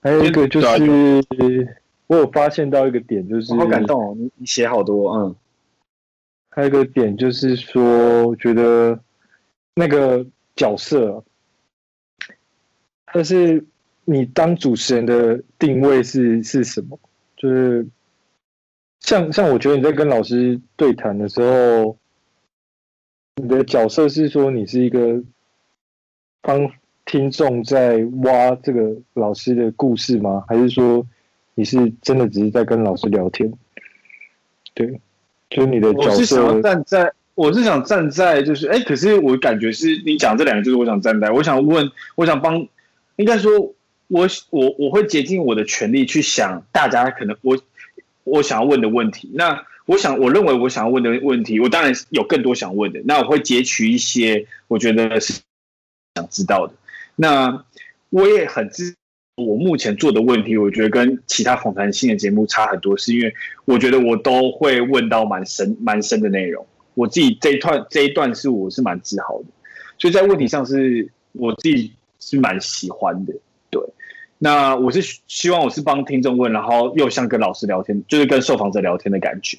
[0.02, 1.76] 还有一个就是
[2.06, 5.36] 我有发现到一个点，就是好感动哦，你你写好多，嗯。
[6.50, 9.00] 还有一个点就是说，我觉得
[9.74, 10.24] 那个
[10.54, 11.24] 角色，
[13.12, 13.64] 但是
[14.04, 16.96] 你当主持人的定位是是什么？
[17.36, 17.88] 就是
[19.00, 21.98] 像像我觉得你在跟老师对谈的时候，
[23.36, 25.22] 你的角色是说你是一个
[26.40, 26.70] 帮
[27.04, 30.44] 听众在挖这个老师的故事吗？
[30.48, 31.04] 还是说
[31.54, 33.52] 你是真的只是在跟老师聊天？
[34.74, 35.00] 对。
[35.50, 42.66] 就是你的角色，我是想要站在，我是想站在，就是哎、欸，可是我感觉是你讲这两个，就是我想站在，我想问，我想帮，
[43.16, 43.72] 应该说
[44.08, 47.56] 我我我会竭尽我的全力去想大家可能我
[48.24, 49.30] 我想要问的问题。
[49.34, 53.00] 那我想，我认为我想要问的问题，我当然有更多想问的。
[53.04, 55.34] 那我会截取一些我觉得是
[56.14, 56.74] 想知道的。
[57.16, 57.64] 那
[58.10, 58.94] 我也很知。
[59.36, 66.64] 我目前做的问题，我觉得跟其他访谈性的节目差很多，是因为我觉得我都会问到蛮深、蛮深的内容。
[66.94, 69.46] 我自己这一段这一段是我是蛮自豪的，
[69.98, 73.34] 所以在问题上是我自己是蛮喜欢的。
[74.44, 79.56] 对，那我是希望我是帮听众问，然后又像跟老师聊天，就是跟受访者聊天的感觉。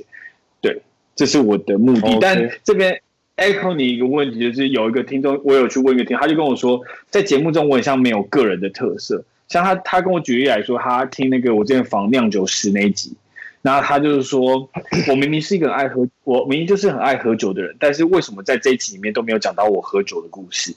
[0.61, 0.81] 对，
[1.15, 2.01] 这是我的目的。
[2.01, 2.19] Okay.
[2.21, 3.01] 但这边
[3.35, 6.79] echo 你一个问题，就是有一个听众，我有去问一个听，他就跟我说，
[7.09, 9.25] 在节目中我很像没有个人的特色。
[9.47, 13.13] 像他，他跟我举例来说，他听那个我之前访酿酒师那一集，
[13.61, 14.69] 然后他就是说，
[15.09, 20.75] 我明明是一个很爱喝，我明明就是很爱喝酒的人，但是为什么在这一集里面都没有讲到我喝酒的故事？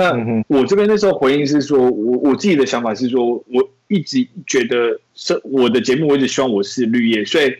[0.00, 7.52] 那我这边那时候回应是说，我我自己的想法是说，我一直觉得是我的节目，我一直希望我是绿叶，所以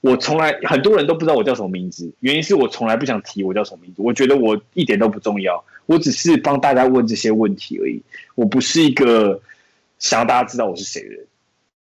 [0.00, 8.00] 我从来很多人都不知道我叫什么名字，原因是我从来不想提我叫什么名字，我觉得我一点都不重要，我只是帮大家问这些问题而已，
[8.34, 9.40] 我不是一个。
[10.00, 11.26] 想要大家知道我是谁的人，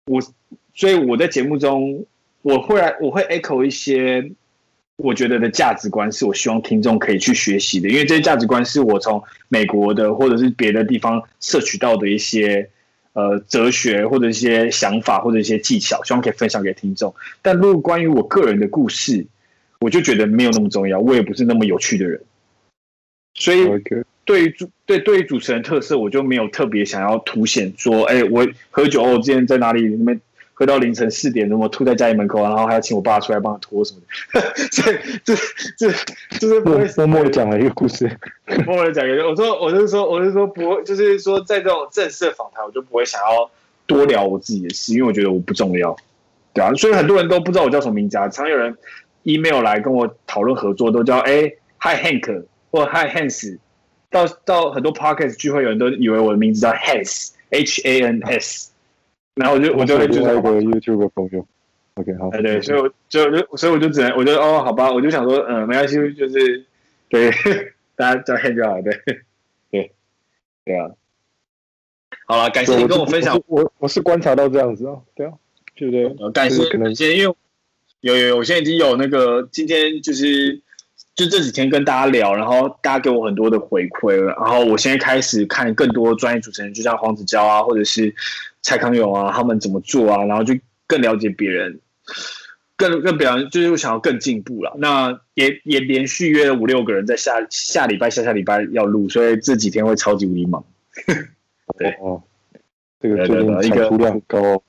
[0.07, 0.23] 我
[0.73, 2.07] 所以我在节目中
[2.43, 4.31] 我会来我会 echo 一些
[4.99, 12.69] 我觉得的价值观，是我希望听众可以去学习的，因为这些价值观是我从美国的或者是别的地方摄取到的一些
[13.13, 17.15] 呃哲学或者一些想法或者一些技巧，希望可以分享给听众。
[17.41, 19.27] 但如果关于我个人的故事，
[19.81, 22.21] 我就觉得没有那么重要，我也不是那么有趣的人，
[23.35, 23.67] 所以。
[24.29, 29.81] 对于主对对于主持人特色，我就没有特别想要凸显说，哎，我喝酒哦，之前在哪里？
[29.89, 30.21] 你们
[30.59, 34.01] 喝到凌晨四点，怎么吐在家里门口，然后还要请我爸出来帮他拖什么
[34.33, 34.41] 的。
[34.73, 35.37] 所以这
[35.77, 35.89] 这
[36.41, 38.11] 就是不会默默的讲了一个故事，
[38.67, 39.29] 默默的讲一个。
[39.29, 43.49] 我说，我就是说，我是说不会，就是说在这种正式的访谈，我就不会想要
[43.87, 45.97] 多聊我自己的事，因为我觉得我不重要，
[46.53, 46.75] 对啊。
[46.75, 48.77] 所以很多人都不知道我叫什么名字啊，常有人
[49.23, 51.53] email 来跟我讨论合作，都叫哎。
[51.81, 52.43] Hi Hank
[52.73, 53.57] 或 Hi Hans，
[54.11, 58.73] 到到很多 Podcast 聚会，有人都以为我的名字叫 Hans H A N S，
[59.39, 61.47] 然后我就我就会就是一个 YouTube 的朋友。
[61.95, 66.65] OK，好，对对，所以我就就所以我就只能我就哦，好吧，我就想说，嗯，没关系，就是
[67.09, 67.31] 对
[67.97, 68.93] 大家叫好，对
[69.71, 69.93] 对
[70.65, 70.91] 对啊。
[72.27, 73.35] 好了，感谢你跟我分享。
[73.47, 75.33] 我我，我是观察到这样子啊，对啊，
[75.75, 76.05] 对不对？
[76.21, 77.35] 呃，感谢感谢，因为
[78.01, 80.61] 有有有，我现在已经有那个今天就是
[81.15, 88.15] 就这几天跟大家聊，然后大家给我很多的回馈了，然后我现在开始看更多专业主持人，就像黄子佼啊，或者是
[88.69, 90.53] 蔡康永啊，他们怎么做啊，然后就
[90.87, 91.81] 更了解别人，
[92.77, 94.75] 更更表扬，就是想要更进步了。
[94.77, 100.63] 那也也连续约了五六个人，在下下礼拜、下下礼拜要录，所以这几天会超级无敌忙。
[101.79, 102.23] 对哦，
[103.01, 104.63] 这个最近产出量高，哦，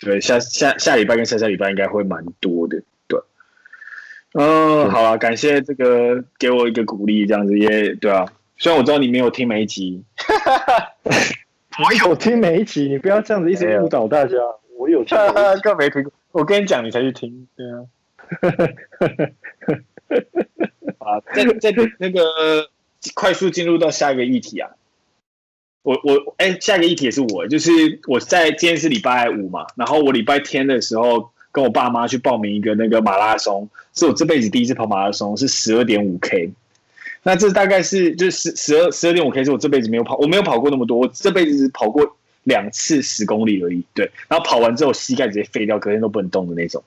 [0.00, 3.20] 对，下下下礼拜跟下下礼拜应该会蛮多的，对。
[4.34, 8.26] 嗯，好啊，感谢这个给我一个鼓励，这样子也对啊。
[8.56, 10.02] 虽然我知道你没有听每一集，
[11.78, 14.36] 我有听每一集，你不要这样子一直误导大家。
[14.76, 15.16] 我有听，
[15.62, 16.12] 更没听过。
[16.32, 17.86] 我跟你讲，你才去听，对啊。
[20.98, 22.68] 啊，在在那个
[23.14, 24.70] 快速进入到下一个议题啊。
[25.82, 27.70] 我我哎，下一个议题也是我，就是
[28.06, 36.52] 我在今天是礼拜五嘛，然后我礼拜天的时候跟我爸妈去报名一个那个马拉松，是我这辈子第一次跑马拉松，是十二点五 K。
[37.22, 43.84] 那这大概是就是十十二十二点五 K 是我这辈子没有跑，我没有跑过那么多，我这辈子只跑过两次十公里而已。
[43.94, 46.82] 对，然后跑完之后膝盖直接废掉，隔天都不能动的那种。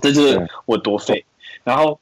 [0.00, 1.24] 这就是我多废。
[1.64, 2.00] 然后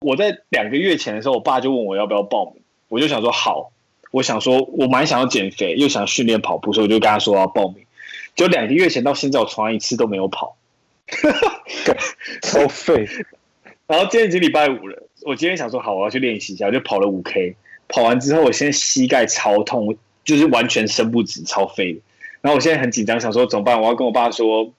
[0.00, 3.72] 我在两个月前的时候，我爸就问我要不要报名，我就想说好。
[4.12, 7.86] 我想说，我蛮想要减肥，又想训练跑步，所以我就跟他说要报名。
[8.34, 10.56] 就两个月前到现在，我从来一次都没有跑，
[12.42, 13.06] 超废。
[13.86, 17.56] 然后今天已经礼拜五了，我今天想说好，我要去练习一下，我就跑了五 K。
[17.88, 22.00] 跑完之后，我现在膝盖超痛，就是完全伸不直，超废。
[22.40, 23.80] 然后我现在很紧张，想说怎么办？
[23.80, 24.72] 我要跟我爸说。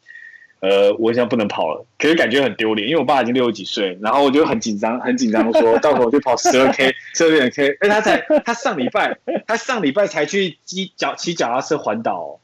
[0.61, 9.17] 呃，我现在不能跑了，可是感觉很丢脸，因为我爸已经六十几岁，然后我就很紧张，很紧张，说到时候我就跑十二 K，十二点 K，哎，他才他上礼拜，
[9.47, 12.39] 他上礼拜才去骑脚骑脚踏车环岛，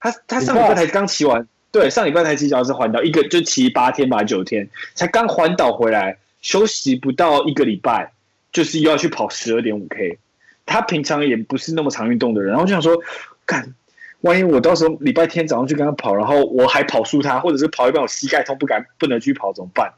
[0.00, 8.12] 他他上礼拜才刚骑完，对，上礼拜才骑脚踏车环岛，一个就骑八天吧，九天，才刚环岛回来，休息不到一个礼拜，
[8.52, 10.18] 就是又要去跑十二点五 K，
[10.66, 13.00] 他平常也不是那么常运动的人，然后就想说，
[13.44, 13.74] 干。
[14.22, 19.90] 万一我到时候礼拜天早上去跟他跑，然后我还跑输他，或者是跑一半我膝盖痛不敢不能去跑怎么办？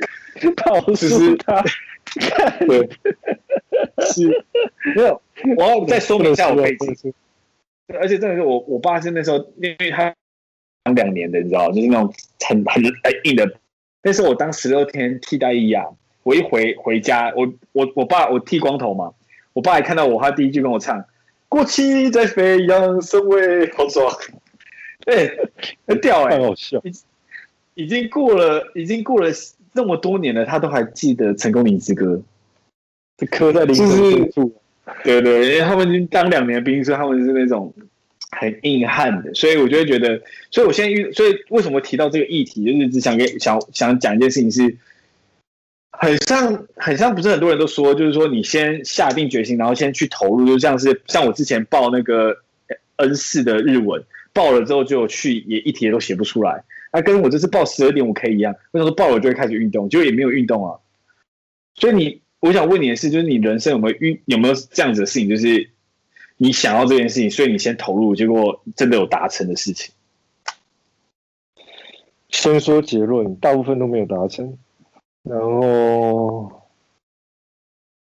[0.56, 1.62] 跑输他，
[2.66, 2.88] 对，
[4.06, 4.28] 是，
[4.94, 5.20] 没有，
[5.58, 7.12] 我要再说明一下我背景。
[8.00, 10.14] 而且真的是我我爸是那时候，因为他
[10.84, 12.10] 当两年的，你知道，就是那种
[12.48, 13.58] 很很很硬的。
[14.06, 15.84] 那时候我当十六天替代役啊，
[16.22, 19.12] 我一回回家，我我我爸我剃光头嘛，
[19.52, 21.04] 我爸一看到我，他第一句跟我唱。
[21.48, 24.08] 过期在飞扬，身为好爽，
[25.06, 25.28] 哎，
[25.88, 26.80] 很屌哎，好笑。
[26.84, 29.28] 已已经过了，已经过了
[29.72, 32.04] 那么多年了，他都还记得《成功岭之歌》，
[33.16, 34.54] 这刻在灵魂深处。
[35.02, 37.74] 对对，因为他们已经当两年兵，所以他们是那种
[38.38, 44.76] 很硬汉的，所以我就会觉得，所以我现在遇，所以为什么提到这个议题，就是只想给想想讲一件事情是。
[45.98, 52.36] 很像，很像，不是很多人都说，就是说你先下定决心，然后先去投入，就像是像我之前报那个
[52.96, 60.76] N 四的日文，报了之后就去也一题也都写不出来，那、跟我这次报十二点五 K 一样，为什么报了就会开始运动，就也没有运动啊？
[61.76, 65.70] 所以你，我想问你的是，就是你人生有没有运，有没有这样子的事情，就是
[66.36, 69.92] 你想要这件事情，所以你先投入，结果真的有达成的事情？
[72.28, 74.58] 先说结论，大部分都没有达成。
[75.22, 76.52] 然后，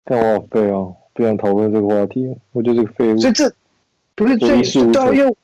[0.05, 3.19] 但我好废哦，不想讨论这个话题，我就是个废物。
[3.19, 3.53] 所以这
[4.14, 5.37] 不是最主要，因为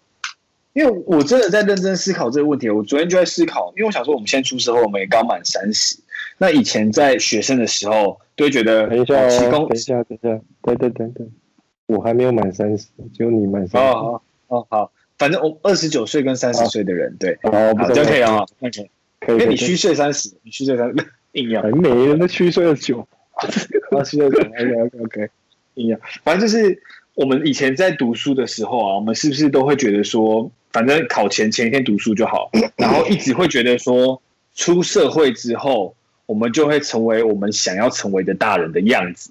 [0.72, 2.70] 因为我真的在认真思考这个问题。
[2.70, 5.98] 我昨天就在思考，因为我想说，我们现在出社会，我们也刚满三十。
[6.38, 11.30] 那以前在学生的时候，都会觉得等一下，等一下，等一下，等等等等，
[11.92, 13.88] 我还没有满三十，只有你满三十。
[13.88, 18.90] 哦哦好，反正我二十九岁跟三十岁的人，对，好，不就可以啊，那可以，
[19.20, 20.94] 可以，因为你虚岁三十，你虚岁三十。
[21.32, 21.62] 硬要。
[21.62, 23.48] 还没人的虚岁的久，啊
[24.04, 25.30] 虚岁久，OK OK OK，
[25.74, 26.82] 硬要，反正就是
[27.14, 34.20] 我们以前在读书的时候啊，我们是不是都会觉得说，反正考前前一天读书就好， 然后一直会觉得说，
[34.54, 35.94] 出社会之后，
[36.26, 39.30] 我们就会成为我们想要成为的大人的样子。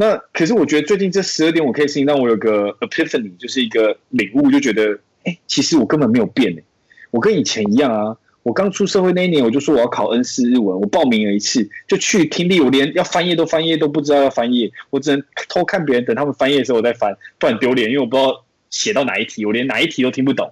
[0.00, 6.64] 那可是我觉得最近这十二点五 K 事情让我有个 epiphany，就是一个领悟，就觉得，哎，其实我根本没有变，
[7.10, 8.16] 我跟以前一样啊。
[8.42, 20.50] 我刚出社会那一年，我就说我要考 N 四日文，我报名了一次，就去听力，我连要翻页都翻页都不知道要翻页，我只能偷看别人，等他们翻页的时候我再翻，不然丢脸，因为我不知道写到哪一题，我连哪一题都听不懂。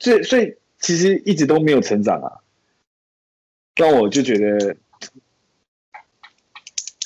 [0.00, 2.42] 所以，所以其实一直都没有成长啊。
[3.76, 4.76] 让我就觉得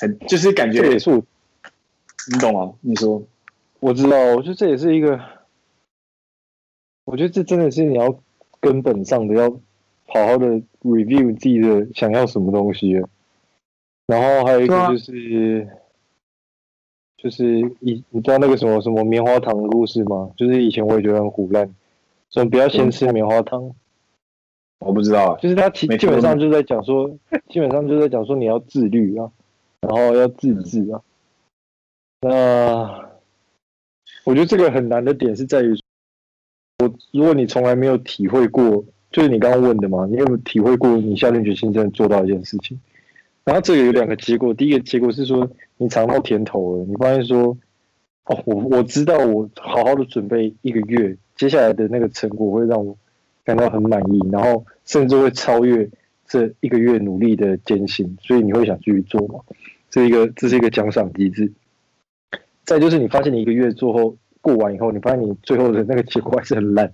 [0.00, 2.74] 很，就是感觉这也是，你懂吗？
[2.80, 3.22] 你说，
[3.80, 5.20] 我知道，我觉得这也是一个，
[7.04, 8.20] 我觉得这真的是你要
[8.60, 9.50] 根本上的要
[10.06, 13.00] 好好的 review 自己的想要什么东西。
[14.06, 15.76] 然后还有一个就是，啊、
[17.18, 20.30] 就是以你知道那个什么什么棉花糖的故事吗？
[20.36, 21.74] 就是以前我也觉得很唬烂，
[22.30, 23.74] 说不要先吃棉花糖。
[24.78, 27.10] 我不知道，就是他基基本上就在讲说，
[27.48, 29.30] 基本上就在讲说你要自律啊，
[29.80, 31.02] 然后要自制啊。
[32.20, 33.08] 那
[34.24, 35.78] 我觉得这个很难的点是在于，
[36.80, 42.80] 我如果你从来没有体会过，就是你刚刚问的嘛，你有没有体会过你下定决心真的做到一件事情？
[43.44, 47.56] 然后这个有两个结果，第一个结果是说你尝到甜头了，你发现说，
[48.24, 52.96] 哦，我我知道我好好的准备一个月，接下来的那个成果会让我。
[53.44, 55.88] 感到很满意，然后甚至会超越
[56.28, 59.40] 这一个月努力的艰辛，所以你会想继续做嘛？
[59.90, 61.52] 这一个这是一个奖赏机制。
[62.64, 66.92] 再就是你发现你一个月做后过完以后，你发现你最后的那个结果还是很烂，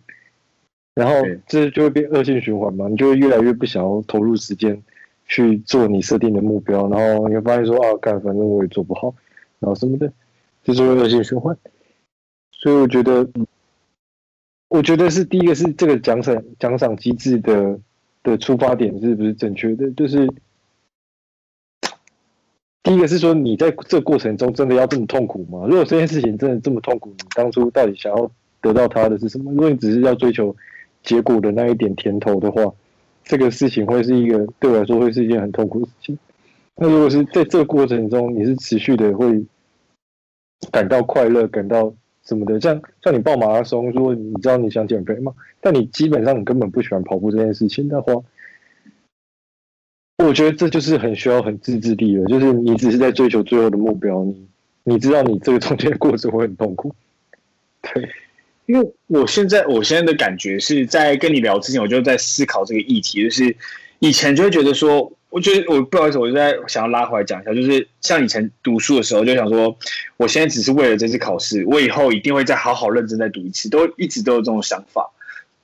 [0.95, 1.15] 然后
[1.47, 2.89] 这就会变恶性循环嘛？
[2.89, 4.81] 你就会越来越不想要投入时间
[5.27, 9.15] 去做你设定的目标，然后你会发现说啊，干反正我也做不好，
[9.59, 10.13] 然后什么的，
[10.63, 11.57] 就是会恶性循环。
[12.53, 13.29] 所以我觉得。
[14.69, 17.79] 我觉得是第一个是这个奖赏奖赏机制的
[18.25, 19.89] 的出发点是不是正确的？
[19.93, 20.29] 就是
[22.83, 25.65] 第一个是说你在这过程中真的要这么痛苦吗？
[25.69, 28.29] 如果这件事情真的这么痛苦，你当初到底想要
[28.61, 29.53] 得到它的是什么？
[29.53, 30.57] 如果你只是要追求
[31.05, 32.75] 结果的那一点甜头的话，
[33.23, 36.19] 这个事情会是一个对我来说会是一件很痛苦的事情。
[36.77, 39.45] 那如果是在这个过程中你是持续的会
[40.73, 41.95] 感到快乐，感到。
[42.27, 48.15] 什么的，像像你报马拉松，如果你知道你想减肥嘛，但你基本上你根本不喜欢跑步这件事情的话，
[50.25, 54.49] 我觉得这就是很需要很自制力的，就是你只是在追求最后的目标，你
[54.85, 56.95] 你知道你这个中间的过程会很痛苦。
[57.83, 58.09] 对，
[58.67, 63.55] 因为我现在我现在的感觉是在跟你聊之前，我就在思考这个议题，就是
[63.99, 65.13] 以前就会觉得说。
[65.35, 69.77] 我觉得我不好意思，我就在想要拉回来讲一下，就是像以前读书的时候，就想说，
[70.17, 75.11] 我现在只是为了这次考试，我以后一定会再好好认真再读一次，都一直都有这种想法。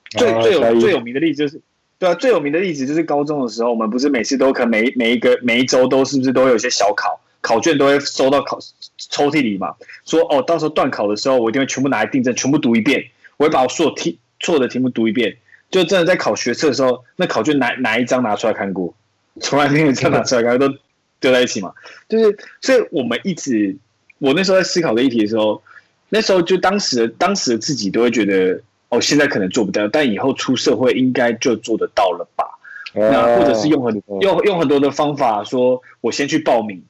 [0.09, 1.61] 最最有最有名的例子就是，
[1.97, 8.59] 对啊，最有名的例子就是高中的时候，我们不是每次都可能每每一个每一周都是不是都有一些小考，考卷都会收到考
[8.97, 9.73] 抽屉里嘛？
[10.05, 13.05] 说哦，到时候断考的时候，我一定会全部拿来订正，全部读一遍，
[13.37, 15.37] 我会把我所有题错的题目读一遍，
[15.69, 18.93] 就真的在考学测的时候，那考卷哪哪一张拿出来看过？
[19.39, 20.77] 从来没有这样拿出来，刚刚都
[21.19, 21.73] 丢在一起嘛。
[22.09, 23.75] 就是，所以我们一直，
[24.19, 25.61] 我那时候在思考这一题的时候，
[26.09, 32.45] 那时候就当时的当时的自己都会觉得，哦，现在可能做不到，但以后出社会应该就做得到了吧？
[32.93, 36.83] 那或者是用很用用很多的方法，说我先去报名，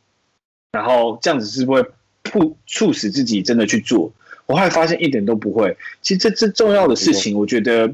[0.72, 1.86] 然后这样子是不会
[2.24, 4.12] 促促使自己真的去做。
[4.48, 5.78] 我后来发现一点都不会。
[6.02, 7.94] 其实这这重要的事情，我觉得，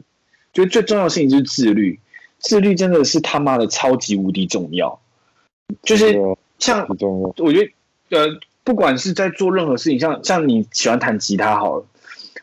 [0.54, 2.00] 就最重要的事情就是自律。
[2.40, 5.00] 自律真的是他妈的超级无敌重要，
[5.84, 6.18] 就是
[6.60, 11.86] 像我觉得呃，不管是在做任何事情，像像你喜欢弹吉他好了，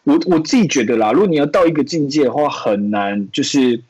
[0.03, 3.81] 我我自己觉得啦，如果你要到一个境界的话，很难就是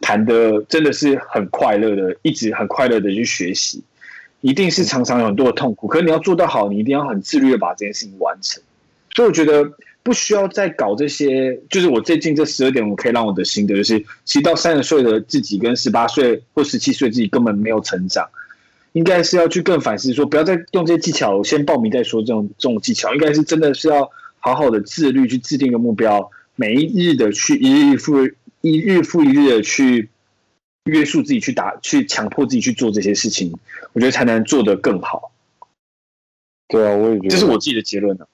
[0.00, 3.82] 弹的真的是很快乐的，一直很快乐的去学习，
[4.40, 5.86] 一定是常常有很多的痛苦。
[5.86, 8.62] 可是你要做到好，你一定要很自律的把这件事情完成。
[9.14, 9.72] 所以我觉得。
[10.04, 18.28] 不需要再搞这些，就是我最近这十二点，我可以让我的心得就是，其实到三十岁的自己跟十八岁或十七岁自己根本没有成长，
[18.92, 28.26] 应该是要去更反思，说不要再用这些技巧，先报名再说这种这种技巧，应该是真的是要好好的自律去制定一个目标，每一日的去一日复
[28.60, 30.10] 一日复一日的去
[30.84, 33.54] 约束自己去打，去强迫自己去做这些事情，
[33.94, 35.32] 我觉得才能做得更好。
[36.68, 38.26] 对啊，我也觉得这是我自己的结论呢。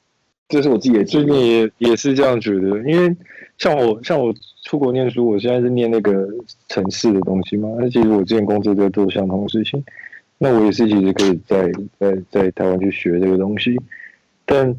[0.51, 3.17] 这是我自己的，最近也也是这样觉得，因为
[3.57, 4.35] 像我像我
[4.65, 6.27] 出国念书，我现在是念那个
[6.69, 9.83] 城市的东西嘛，那其实我之前工作在做相同的事情，
[10.39, 11.71] 那我也是其实可以在
[12.01, 13.81] 在在台湾去学这个东西，
[14.45, 14.75] 但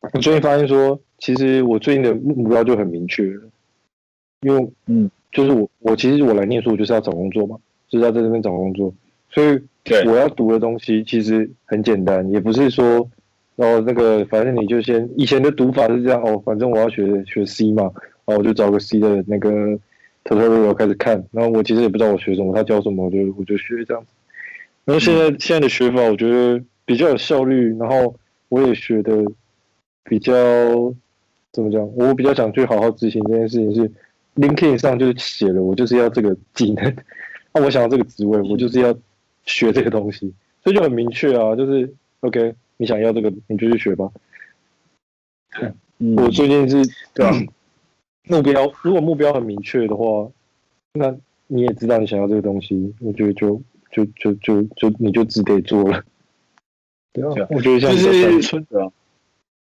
[0.00, 3.42] 我最近发现说，其实我最近的目标就很明确了，
[4.40, 7.58] 因为嗯，就是我我其实我来念书，我就是要找工作嘛，
[7.90, 8.90] 就是要在这边找工作，
[9.28, 9.60] 所以
[10.06, 13.06] 我要读的东西其实很简单，也不是说。
[13.62, 17.84] 然后那个，反正你就先以前的读法是这样哦，反正我要学学 C 嘛，
[18.24, 19.78] 然后我就找个 C 的那个
[20.24, 24.08] tutorial 开始看，然后我其实也不知道我学什么，他教什么我就我就学这样子。
[24.84, 28.16] 然后现在、嗯、现在的学法，我觉得比较有效率，然后
[28.48, 29.24] 我也学的
[30.02, 30.32] 比较
[31.52, 31.88] 怎么讲？
[31.94, 33.88] 我比较想去好好执行这件事情是
[34.34, 36.82] ，LinkedIn 上就是写了，我就是要这个技能，
[37.52, 38.92] 那、 啊、我想要这个职位，我就是要
[39.44, 40.34] 学这个东西，
[40.64, 42.52] 所以就很明确啊，就是 OK，
[42.82, 44.10] 你想要这个你就去学吧。
[45.98, 46.82] 嗯、我最近是
[47.14, 47.32] 对、啊？
[48.24, 50.28] 目标如果目标很明确的话，
[50.94, 51.16] 那
[51.46, 53.62] 你也知道你想要这个东西，我觉得就
[53.92, 56.02] 就就就就你就只得做了。
[57.12, 57.98] 对啊，我觉得像就
[58.42, 58.90] 是对啊，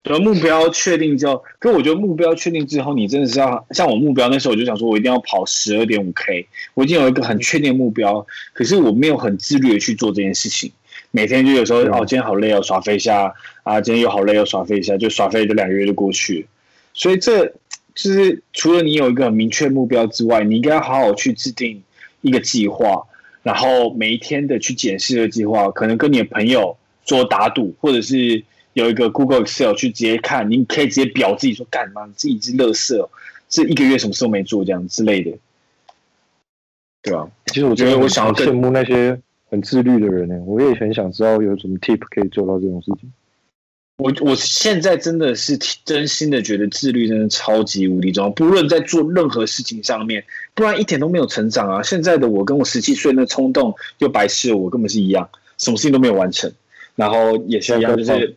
[0.02, 10.70] 对目标确定之后，可我觉得目标确定之后，你真的是要像我目标那时候，我就想说我一定要跑十二点五 K，我已经有一个很确定的目标，可是我没有很自律的去做这件事情，
[11.16, 16.46] 每天就有时候哦，今天好累哦，耍飞一下啊，今天又好累哦，耍飞一下，就耍飞，就两个月就过去，
[16.92, 17.54] 所以这。
[17.98, 21.82] 就是除了你有一个很明确目标之外，你应该好好去制定
[22.20, 23.06] 一个计划，
[23.42, 28.44] 然后每一天的去检视的计划，可能跟你的朋友做打赌，或者是
[28.74, 33.08] 有一个 Google Excel 去直接看，你可以直接表自己说干嘛，你自己是垃圾，
[33.48, 35.32] 这一个月什么事都没做这样之类的，
[37.00, 37.26] 对吧？
[37.46, 39.18] 其实我觉得我想要羡慕那些
[39.50, 43.12] 很自律的人呢，我也很想知道有什么 tip 可以做到这种事情。
[43.98, 50.22] 我我现在真的是真心的觉得自律真的超级无敌重要，不论在做任何事情上面，
[50.54, 51.82] 不然一点都没有成长啊！
[51.82, 55.26] 现在的我跟我十七岁那冲动又白痴，我根本是一样，
[55.56, 56.52] 什么事情都没有完成，
[56.94, 58.36] 然后也是一样，就是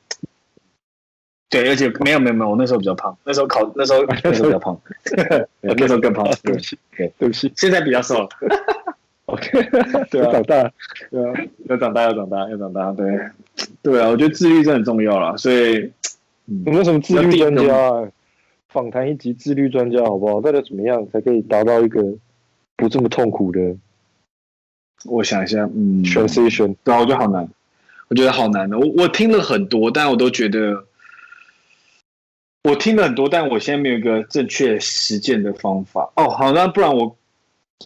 [1.49, 4.82] 对，而且没有没有没有，我那时候比较胖，那时候考那时候 那时候比较胖，
[5.60, 8.30] 那时候更胖， 对不起，对不起，现在比较瘦了。
[9.30, 9.50] OK，
[10.10, 10.72] 对啊，长大，
[11.12, 11.34] 对啊，
[11.68, 13.06] 要长大，要长大，要长大，对，
[13.82, 15.92] 对啊，我觉得自律真的很重要啦，所以，
[16.66, 18.12] 有没有什么自律专家？
[18.70, 20.42] 访谈一集自律专家好不好？
[20.42, 22.04] 大家怎么样才可以达到一个
[22.76, 23.76] 不这么痛苦的？
[25.06, 27.50] 我想一下，嗯，transition，对啊，我觉得好难，
[28.10, 28.78] 我觉得好难的。
[28.78, 30.86] 我我听了很多，但我都觉得，
[32.64, 36.12] 我听了很多，但我现在没有一个正确实践的方法。
[36.16, 37.18] 哦，好，那不然我，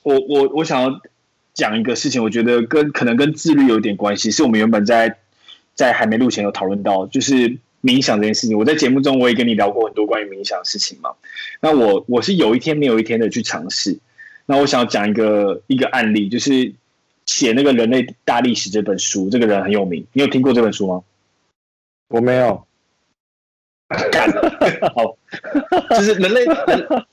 [0.03, 1.01] 我我我想要。
[1.53, 5.17] 讲一个事情，我觉得跟可能跟自律有点关系，是我们原本在
[5.75, 8.57] 在还没录前有讨论到，就是冥想这件事情。
[8.57, 11.11] 我在节目中我也跟你聊过很多关于冥想的事情嘛。
[11.59, 13.99] 那我我是有一天没有一天的去尝试。
[14.45, 16.73] 那我想要讲一个一个案例，就是
[17.25, 21.03] 写那个人类大历史这本书，这个人很有名，你有听过这本书吗？
[22.09, 22.65] 我没有。
[24.95, 25.17] 好，
[25.91, 26.45] 就是人类。
[26.67, 27.05] 《人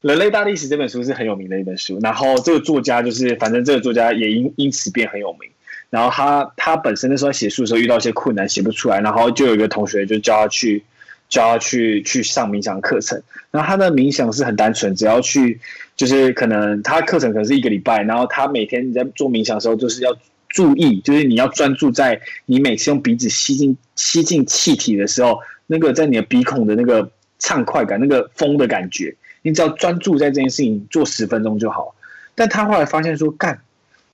[0.00, 5.50] 人类大历史》这本书是很有名的一本书，然后这个作家就是，反正这个作家也因因此变很有名。
[5.90, 10.84] 然后他他本身那时候写书的时候遇到一些困难，写不出来，然后就有一个同学就叫他去
[11.28, 13.20] 叫他去去上冥想课程。
[13.50, 15.58] 然后他的冥想是很单纯，只要去
[15.96, 20.16] 就是可能他课程可能是一个礼拜，然后他每天你在做冥想的时候，就是要
[20.48, 29.12] 注意，就是你要专注在你每次用鼻子吸进吸进气体的时候，那个在你的鼻孔的那个畅快感，那个风的感觉。
[29.42, 31.94] 你只要专注在这件事情做十分钟就好，
[32.34, 33.60] 但他后来发现说，干，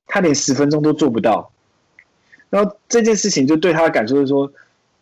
[0.07, 1.51] 他连十分钟都做不到。
[2.51, 4.53] 然后这件事情就对他的感受是说，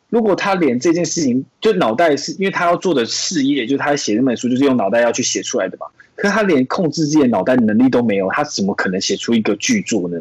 [0.09, 10.18] 如果他连这件事情就脑袋是因为他要做的事业，就是他写那本书就是用脑袋要去写出来的嘛，可是他连控制自己的脑袋能力都没有，他怎么可能写出一个巨作呢？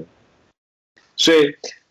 [1.16, 1.38] 所以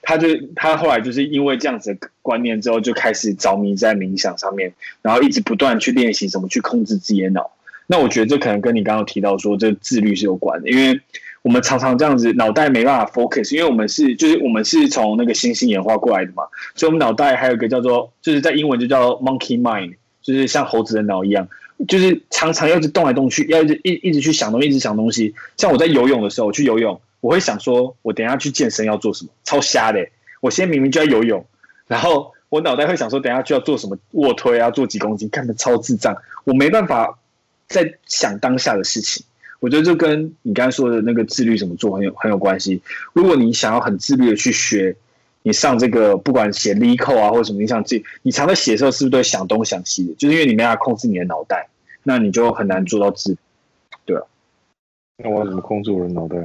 [0.03, 7.51] 他就他后来就是因为这样子的观念之后，就开始着迷在冥想上面，然后一直不断去练习怎么去控制自己的脑。
[7.91, 11.01] 那我觉得这可能跟你刚刚提到说这自律是有关的，因为
[11.43, 16.45] 我们常常这样子脑袋没办法 focus，因为我们是就是我们是从那个猩猩演化过来的嘛，
[16.77, 21.49] 所以我们脑袋还有一个叫做就是在英文就叫 monkey mind，就是像猴子的脑一样，
[21.89, 25.35] 就是常常要一直动来动去，要一直一一直去想东西，一直想东西。
[25.57, 30.07] 像我在游泳的时候，我去游泳，我会想说我等一下去健身要做什么，超瞎的。
[30.41, 31.45] 我现在明明就在游泳，
[31.89, 37.17] 然后我脑袋会想说等一下就要做什么卧推啊，做几公斤，看得超智障，我没办法。
[37.71, 39.25] 在想当下的事情，
[39.61, 42.83] 我觉得这跟你刚才说的那个自律怎么做很有很有关系。
[43.13, 44.97] 如果你想要很自律的去学，
[45.43, 50.15] 你上这个不管写 LeetCode 啊或者什么，你想自己，你常在写的时候是不是都会想东想西的？
[50.17, 51.69] 就是因为你没办法控制你的脑袋，
[52.03, 53.39] 那你就很难做到自律。
[54.05, 54.23] 对啊，
[55.23, 56.37] 那我要怎么控制我的脑袋？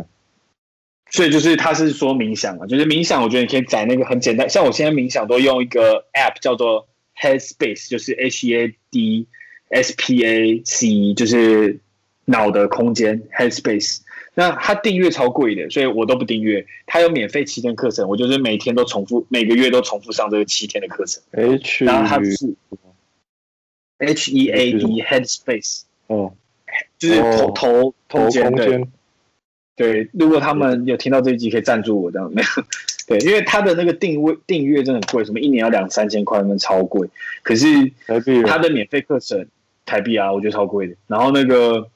[1.09, 6.87] 所以就是他是说冥想啊，就是冥想，我觉得你可以载那个很简单，像我现在冥想都用一个 App 叫做
[7.19, 9.27] Headspace，就是 H E A D。
[9.69, 11.79] S P A C 就是
[12.25, 13.99] 脑的空间 Headspace，
[14.33, 16.65] 那它订阅超贵的，所以我都不订阅。
[16.85, 21.21] 它有免费七天课程，我就是每天都重复，每个月都重复上这个七天的课程。
[21.31, 22.55] H，然后它是
[23.97, 26.33] H E A D Headspace，哦
[26.97, 28.55] 就是投、哦、投投空间
[29.75, 32.63] 对，对，如果他们有听到这一集，可以赞助我这样没有？
[33.07, 37.07] 对，因为他的那个定位订阅真的很贵，什么一年要两三千块，那超贵。
[37.43, 37.67] 可是
[38.45, 39.47] 他的免费课程
[39.85, 40.95] 台币啊，我觉得超贵的。
[41.07, 41.89] 然后那个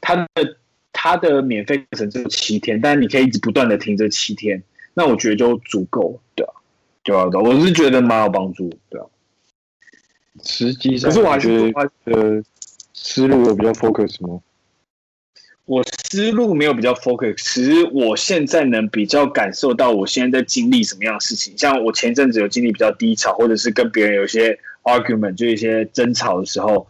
[0.00, 0.56] 它的
[0.92, 4.62] 它的免费课程只有七天，但是你可以一直不断的听这七天，
[4.94, 6.52] 那我觉得就足够，对啊，
[7.02, 9.06] 对啊，我是觉得蛮有帮助，对啊。
[10.42, 12.42] 实际上，可是我还是觉得呃，
[12.92, 14.40] 思路有比较 focus 吗？
[15.66, 21.56] 我思路没有比较 focus，其实我现在能比较感受到我现在在经历什么样的事情。
[21.56, 26.86] 像我前阵子有经历比较低潮，或者是跟别人有一些 argument，就一些争吵的时候，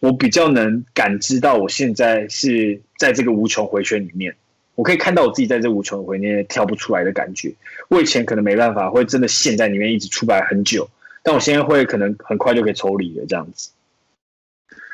[0.00, 4.34] 我比较能感知到我现在是在这个无穷回圈里面。
[4.74, 7.54] 我可以看到我自己在这无穷回圈跳不出来的感觉。
[7.88, 10.88] 我以前可能没办法，会真的陷在里面一直出不来很久，
[11.22, 13.70] 但我现在会可能很快就可以抽离了，这样子。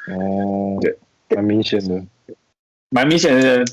[0.08, 0.98] 哦，对，
[1.30, 2.04] 蛮明显的。
[2.88, 3.64] 蛮明显的，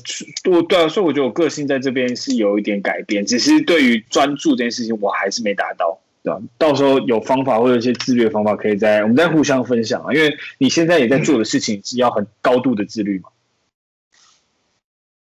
[0.50, 6.40] 我对啊，所以我觉得我个性在这边是有一点改变，只是对于专注这件事情，我还是没达到，对吧？
[6.56, 10.12] 到时候有方法或者一些自律的方法，可以在我们再互相分享啊。
[10.12, 13.28] 因为你现在也在做的事情是要很高度的自律嘛。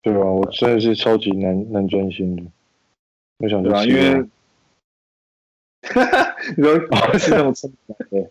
[0.03, 2.44] 对啊，我真的是超级难难专心的。
[3.40, 4.22] 我想对啊，因为
[5.82, 6.80] 哈哈， 你说
[7.18, 7.53] 是那种
[8.11, 8.22] 对。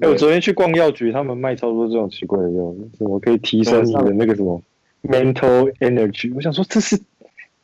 [0.00, 4.62] 哎，我昨天去逛药局，他们卖超多这种奇怪的药，什么可以提升你的那个什么
[5.02, 7.00] ？Mental energy，我想说这是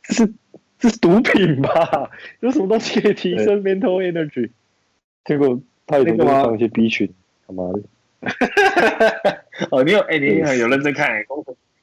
[0.03, 0.33] 这是
[0.79, 2.11] 这是毒品吧？
[2.41, 4.51] 有什么东西可以提升 mental energy？
[5.25, 7.11] 结果他也在放一些 B 群，
[7.47, 7.81] 他妈的！
[9.71, 11.09] 哦，你有哎、欸，你很有认真看，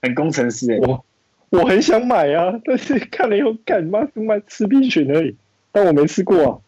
[0.02, 0.78] 很工程师哎。
[0.78, 1.04] 我
[1.50, 5.36] 我很想买啊，但是看了以后干嘛就买吃 B 群而已，
[5.72, 6.60] 但我没吃过啊。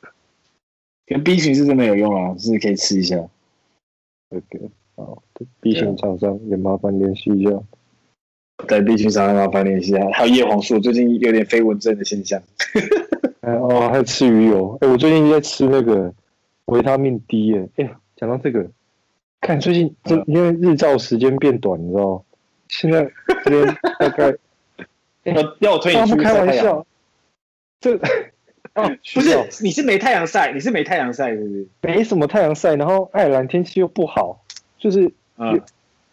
[1.07, 3.17] 跟 B 群是真的有用啊，是可以吃一下。
[4.31, 5.23] OK，好
[5.61, 7.51] ，B 群厂商也麻烦联系一下。
[8.67, 12.43] 在 B 群上麻烦联系啊，还有叶黄素，最近有点飞蚊症的现象。
[13.43, 14.77] 哦，还有吃鱼油。
[14.81, 16.13] 哎，我最近在吃那个
[16.65, 17.69] 维他命 D 耶。
[17.77, 18.67] 哎，讲到这个，
[19.41, 22.25] 看最近这因为日照时间变短，你知道
[22.69, 23.09] 现在
[23.45, 24.35] 这边大概
[25.25, 26.85] 要要我推你出去开玩笑。
[27.79, 27.95] 这
[28.75, 31.69] 哦，不是，你是没太阳晒，你是没太阳晒，是不是？
[31.83, 34.43] 没什么太阳晒，然后爱尔兰天气又不好，
[34.79, 35.61] 就是嗯。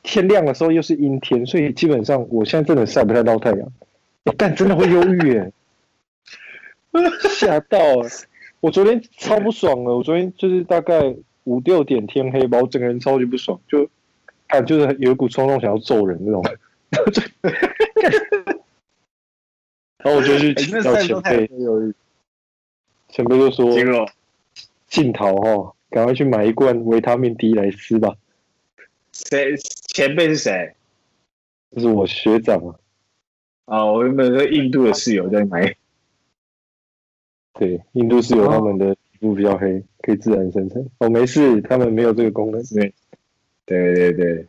[0.03, 3.71] 天亮的时候又是阴天，所以基本上我现在真的晒不太到太阳，
[4.37, 5.51] 但真的会忧郁耶，
[7.35, 8.09] 吓到了！
[8.59, 11.15] 我昨天超不爽了，我昨天就是大概
[11.45, 13.89] 五六点天黑吧，我整个人超级不爽，就
[14.47, 16.43] 啊就是有一股冲动想要揍人那种，
[19.97, 21.49] 然后我就去请教前辈，
[23.09, 23.71] 前辈就说
[24.87, 28.13] ：“镜头哈，赶快去买一罐维他命 D 来吃吧。”
[29.13, 29.55] 谁
[29.93, 30.73] 前辈是谁？
[31.71, 32.75] 这是我学长啊！
[33.65, 35.75] 啊，我原本是印度的室友在买。
[37.53, 40.83] 对，印度室友他们的皮肤比较黑，可以自然生成。
[40.97, 42.59] 哦，没事，他们没有这个功能。
[42.63, 42.91] 对，
[43.67, 44.47] 对对对。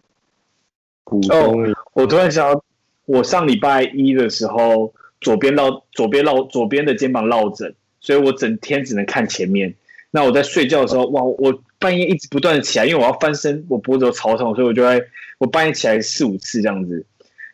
[1.04, 1.54] 哦，
[1.92, 2.64] 我突然想到，
[3.04, 9.74] 我上礼拜一的时候，左边落左边落左边的肩膀落枕，所以我整天只能看前面。
[10.10, 11.62] 那我在睡觉的时候，哇，我。
[11.84, 15.04] 半夜一直不断的起来，因为我要翻身，我脖子有超痛，所以我就会
[15.36, 17.04] 我半夜起来四五次这样子，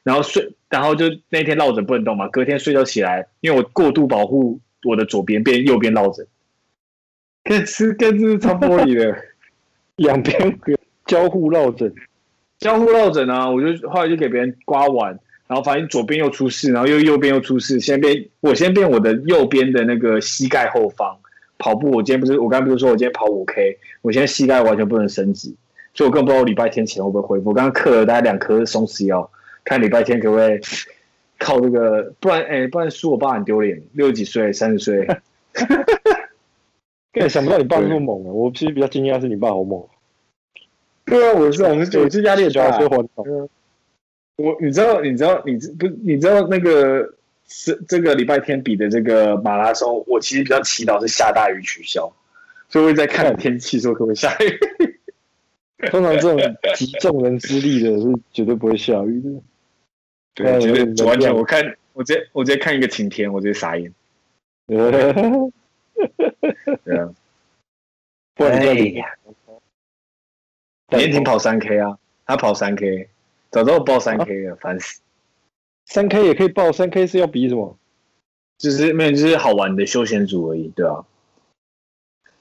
[0.05, 6.25] 然后睡，然后就那天落枕不能动嘛，隔天睡觉起来，因为我过度保护我的左边，变右边落枕，
[7.43, 9.17] 跟吃跟这是擦玻璃的，
[9.97, 10.57] 两边
[11.07, 11.93] 交互落枕，
[12.61, 21.19] 交互落枕啊，我就后来就给别人刮完，然后发现左边又出事，然后又右边又出事，先变我先变我的右边的那个膝盖后方。
[21.61, 25.55] 跑步，我今天不是我刚刚不是说我今天跑五 K，我现在膝盖完全不能伸直，
[25.93, 27.51] 所以我更不知道我礼拜天前会不会恢复。
[27.51, 29.31] 我刚刚嗑了大概两颗松弛药，
[29.63, 30.59] 看礼拜天可不可以
[31.39, 35.07] 靠这个，不然哎、欸，不然输我爸很丢脸，六十几岁，三十岁，
[37.13, 38.33] 根本想不到你爸那么猛啊！
[38.33, 39.85] 我其实比较惊讶是你爸好猛。
[41.05, 42.89] 对啊，我是我是我是压力很大，所
[44.37, 47.15] 我你知道你知道你不你知道那个。
[47.53, 52.11] 是这个礼拜天比的这个马拉松，我其实比较祈祷是下大雨取消，
[52.69, 54.59] 所以我在看天气说可不可以下雨。
[55.91, 56.39] 通常这种
[56.77, 59.31] 集众人之力的是绝对不会下雨的。
[60.35, 63.93] 对，绝对完全我看我直接我直接看一个晴天，我直接傻眼。
[64.67, 64.79] 对
[66.97, 67.11] 啊，
[68.37, 69.03] 不然你
[70.91, 73.09] 明天跑三 K 啊，他跑三 K，
[73.51, 75.01] 早知道我报三 K 了，烦死。
[75.91, 77.77] 三 K 也可以报，三 K 是要比什么？
[78.57, 81.05] 就是没有，就是好玩的休闲组而已，对啊。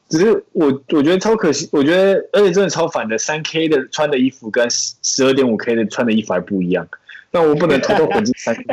[0.08, 6.88] 只是我我觉得超可惜，我觉得而且真的超反的，三 K 的穿的衣服跟十二点五 K 的穿的衣服还不一样。
[7.32, 8.56] 但我不能偷偷混进三，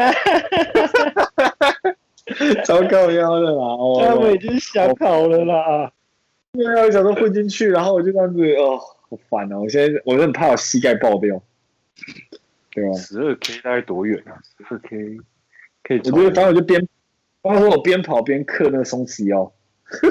[2.64, 4.08] 糟糕腰的啦！
[4.08, 5.92] 他们已经想好了啦。
[6.52, 9.60] 因为我想说混进去，然后我就这样子哦，好烦哦！
[9.60, 11.42] 我现在我很怕我膝盖爆掉，
[12.76, 12.92] 对啊？
[12.92, 14.36] 十二 K 大概多远啊？
[14.68, 15.18] 十二 K
[15.82, 16.86] 可以，我觉得反正我就边，
[17.40, 19.50] 包括我边跑边刻那个松弛腰。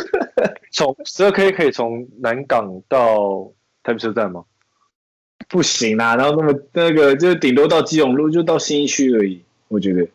[0.73, 3.51] 从十二 K 可以从南港到
[3.83, 4.45] 台北车站吗？
[5.47, 9.43] 不行啦，然后那么那个就是顶多到基隆路，就到新一区而已。
[9.67, 10.07] 我觉得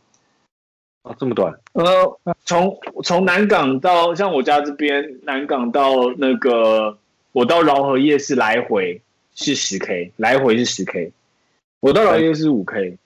[1.02, 1.54] 啊，这么短？
[1.74, 6.98] 呃，从从南港到像我家这边，南港到那个
[7.30, 9.00] 我到饶河夜市来回
[9.34, 11.12] 是十 K，来回是十 K，
[11.80, 12.98] 我到饶河夜市是五 K，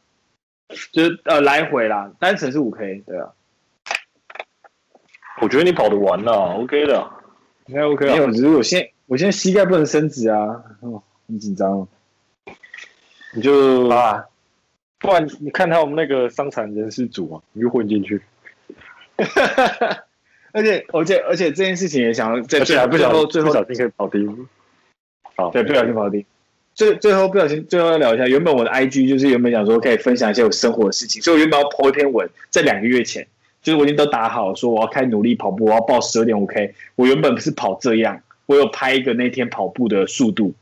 [0.92, 3.32] 就是呃来回啦，单程是五 K，对啊。
[5.40, 7.10] 我觉得你跑得完了，OK 的，
[7.66, 8.12] 应该 OK 啊。
[8.12, 11.86] 没有，只是我现我现在膝盖不能伸直啊，哦，很紧张。
[13.34, 14.24] 你就啊，
[14.98, 18.22] 不然你看他我们那个伤残人士组啊，你就混进去。
[20.52, 24.28] 而且而且而且这件事情也想在最后最后最后不小心可以跑第一。
[25.36, 26.26] 好，对，不小心跑第一。
[26.74, 33.26] 最最后不小心最后要聊一下，原本我的 IG 就是原本想说可以分享一些我生活的事情，所以我原本要 po 一篇文，在两个月前。
[33.62, 36.74] 就是我已经都打好，说我要开努力跑步，我要报十二点五 K。
[36.96, 40.52] 我原本是跑这样，我有拍一个那天跑步的速度，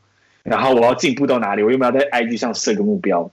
[0.41, 3.29] 然后我要进步到哪里，我原本要在 IG 上设个目标，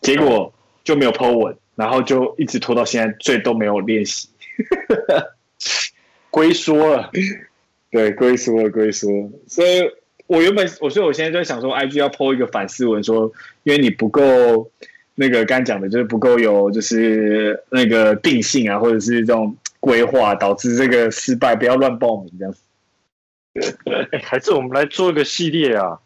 [0.00, 0.52] 结果
[0.82, 4.28] 就没有 po 文，然后就一直拖到现在，最都没有练习，
[6.30, 7.12] 龟缩了，
[7.92, 9.30] 对，龟缩了，龟缩了。
[9.46, 9.88] 所以
[10.26, 13.32] 我原本，我所以我现在在想说，IG 要 po 一个反思文，说
[13.64, 14.70] 因为你不够。
[15.18, 22.54] 那个刚讲的，就是不够有，就是那个定性啊，或者是这种规划，导致这个失败，不要乱报名这样。
[24.22, 25.98] 还是我们来做一个系列啊，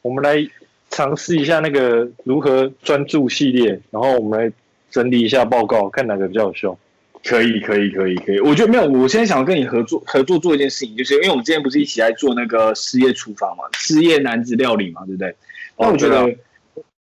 [0.00, 0.48] 我们来
[0.88, 4.50] 尝试一下那个如何专注系列，然后我们来
[4.90, 6.78] 整理一下报告，看哪个比较有效。
[7.26, 8.40] 可以，可以，可以，可以。
[8.40, 15.34] 我觉得没有，我现在想要跟你合作，合作做一件事情，就是因为我们之前不是一起来做那个失业厨房嘛，失业男子料理嘛，对不对？
[15.76, 16.36] 那我觉得。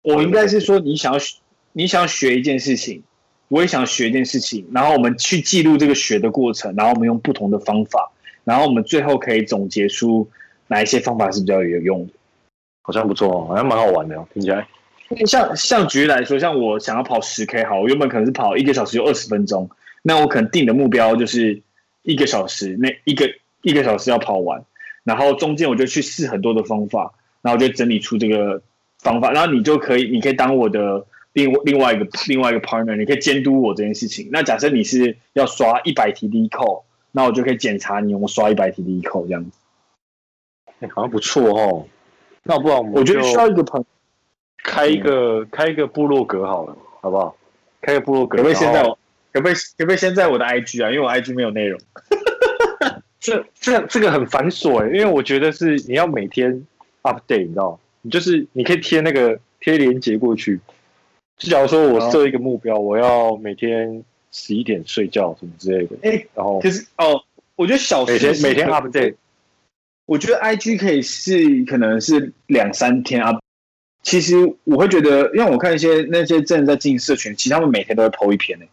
[0.01, 1.35] 我应该是说，你想要学，
[1.73, 3.03] 你想要学一件事情，
[3.49, 8.09] 我也想学一件事情，然后我们去记录这个学的过程，然后我们用不同的方法，
[8.45, 10.27] 然后我们最后可以总结出
[10.67, 12.13] 哪一些方法是比较有用的，
[12.81, 14.65] 好像不错，好像蛮好玩的，听起来。
[15.25, 19.69] 像像举例来说，像我想要跑十 K，好，我原本可能是跑一个小时有二十分钟，
[20.09, 21.61] 那我可能定的目标就是
[22.01, 23.29] 一个小时，那一个
[23.61, 24.65] 一个小时要跑完，
[25.03, 28.61] 然后中间我就去试很多的方法，然后就整理出这个。
[29.01, 34.27] 方法，然后你就可以，你可以当我的另另外一个另外一个 partner，你可以监督我这件事情。
[34.29, 36.83] 那假设你是要刷一百题第一扣，
[37.13, 39.51] 那我就可以检查你有没有刷一百题第一扣这样子。
[40.65, 41.87] 哎、欸，好像不错哦。
[42.43, 43.85] 那不然我们我觉得需要一个朋
[44.65, 47.37] 开一个、嗯、开一个部落格好了，好不好？
[47.79, 48.98] 开个部落格，可不可以先在我
[49.31, 50.89] 可不可以可不可以先在我的 IG 啊？
[50.91, 51.79] 因为我 IG 没有内容。
[53.19, 56.65] 这这这个很繁琐哎，因为我觉得是你要每天
[57.03, 57.77] update，你知道吗？
[58.01, 60.59] 你就是你可以贴那个贴链接过去，
[61.37, 65.97] 就假如说我设一个目标，我要每天十一点睡觉什么之类的。
[66.01, 67.21] 哎、欸，然后可是哦，
[67.55, 69.15] 我觉得小时每天每天 update，
[70.05, 73.37] 我觉得 IG 可以是可能是两三天 up。
[74.01, 78.65] 其实我会觉得，因为我看一些那些正在进社群，其实他们每天都会 po 一篇呢，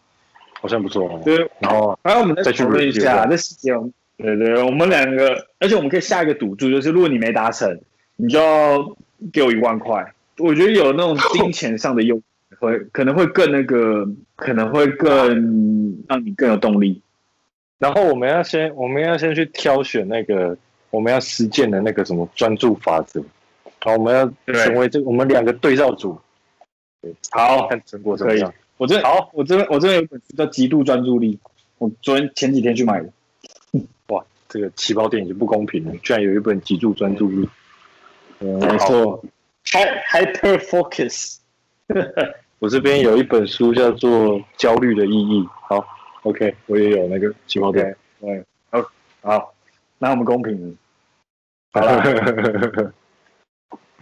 [0.60, 1.20] 好像不错哦。
[1.24, 3.72] 对，然后然后我们再讨论一下，这细节。
[4.16, 7.80] 对对，我们两个，而且我们可以下一个赌注，就是如果你没达成，
[8.16, 8.96] 你就要。
[9.32, 12.20] 给我一万块，我觉得有那种金钱上的诱，
[12.58, 14.06] 会可能会更那个，
[14.36, 17.00] 可能会更让你更有动力。
[17.78, 20.54] 然后我们要先，我们要先去挑选那个
[20.90, 23.24] 我们要实践的那个什么专注法则。
[23.80, 26.20] 好，我们要成为这个，我们两个对照组。
[27.00, 28.52] 对，好，看成果怎么样？
[28.78, 31.34] 我这好，我这边我这边有本书叫《极度专注力》，
[31.78, 33.10] 我昨天前几天去买的。
[34.08, 37.46] 哇，这个起跑点已经不公平了，居然有一本《极度专注力》。
[38.40, 39.24] 嗯、没错
[39.64, 41.38] ，Hyper Focus。
[42.58, 45.40] 我这边有一本书叫做《焦虑的意义》。
[45.68, 45.82] 好
[46.22, 47.96] ，OK，我也有那个起跑点。
[48.20, 48.90] 对，好，
[49.22, 49.54] 好，
[49.98, 50.74] 那我们公平了。
[51.72, 52.92] 好了。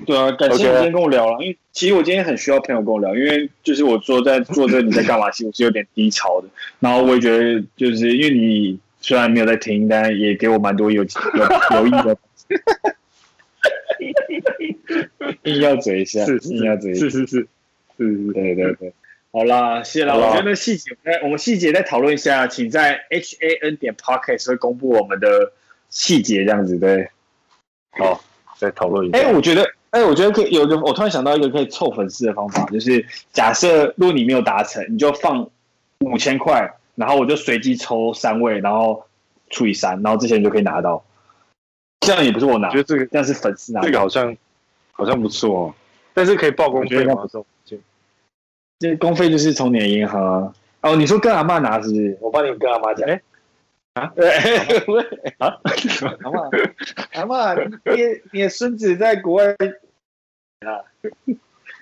[0.07, 5.31] 对啊，感谢你今天跟我聊了，因为其实我今天很需要朋友跟我聊，因为就是我说在做这个你在干嘛？
[5.31, 6.49] 其实我是有点低潮的。
[6.81, 12.16] 然后我也觉得，就是因为你虽然没有在听，但也给我蛮多有有有益的。
[15.45, 17.49] 硬要嘴一下，是硬要嘴一下，是是是，是
[17.97, 18.93] 是，对对对，
[19.33, 20.15] 好啦，谢啦。
[20.15, 20.91] 我觉得细节，
[21.23, 25.53] 我们细节再讨论一下，请在 H A N 点 Podcast 会公布我们的
[25.89, 27.09] 细节，这样子对。
[27.91, 28.23] 好，
[28.59, 29.19] 再讨论一下。
[29.19, 35.49] 哎，我觉得，哎，我觉得可以有一个，我突然想到一个可以凑粉丝的方法，就是假设如果你没有达成，你就放
[36.01, 39.07] 五千块，然后我就随机抽三位，然后
[39.51, 41.05] 除以三，然后这些人就可以拿到。
[42.01, 44.37] 这样也不是我拿，我觉得这个这样是粉丝拿，这个好像
[44.91, 45.75] 好像不错哦，
[46.12, 47.15] 但是可以报公费吗？
[48.81, 50.53] 这公费就是从你的银行啊。
[50.81, 52.19] 哦，你说跟阿妈拿是不是？
[52.21, 53.09] 我帮你跟阿妈讲。
[53.09, 53.23] 哎、
[54.19, 54.59] 欸，
[55.39, 55.57] 啊，
[56.25, 56.51] 阿妈，
[57.12, 57.71] 阿妈，你
[58.33, 59.57] 你的孙子在国外啊？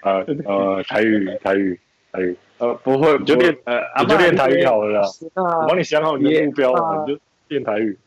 [0.02, 1.78] 呃呃，台语，台语，
[2.10, 2.36] 台语。
[2.58, 5.08] 呃，不会，你就练呃，你就练台语好了啦。
[5.34, 7.98] 我帮你想好你的目标，啊、你就练台语。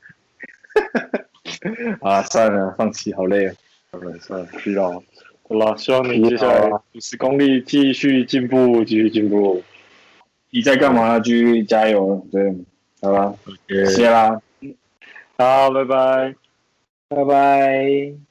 [2.02, 3.56] 啊，算了，放弃，好累啊。
[3.92, 4.92] 算了算了，不要。
[5.48, 9.64] 好了，希望你接下来五十公里继续进步，继续进步。
[10.50, 11.20] 你在干嘛？
[11.20, 12.56] 继续加油，对，
[13.02, 13.36] 好吧，
[13.68, 14.42] 谢谢啦，
[15.38, 16.36] 好，拜拜，
[17.10, 18.25] 拜拜。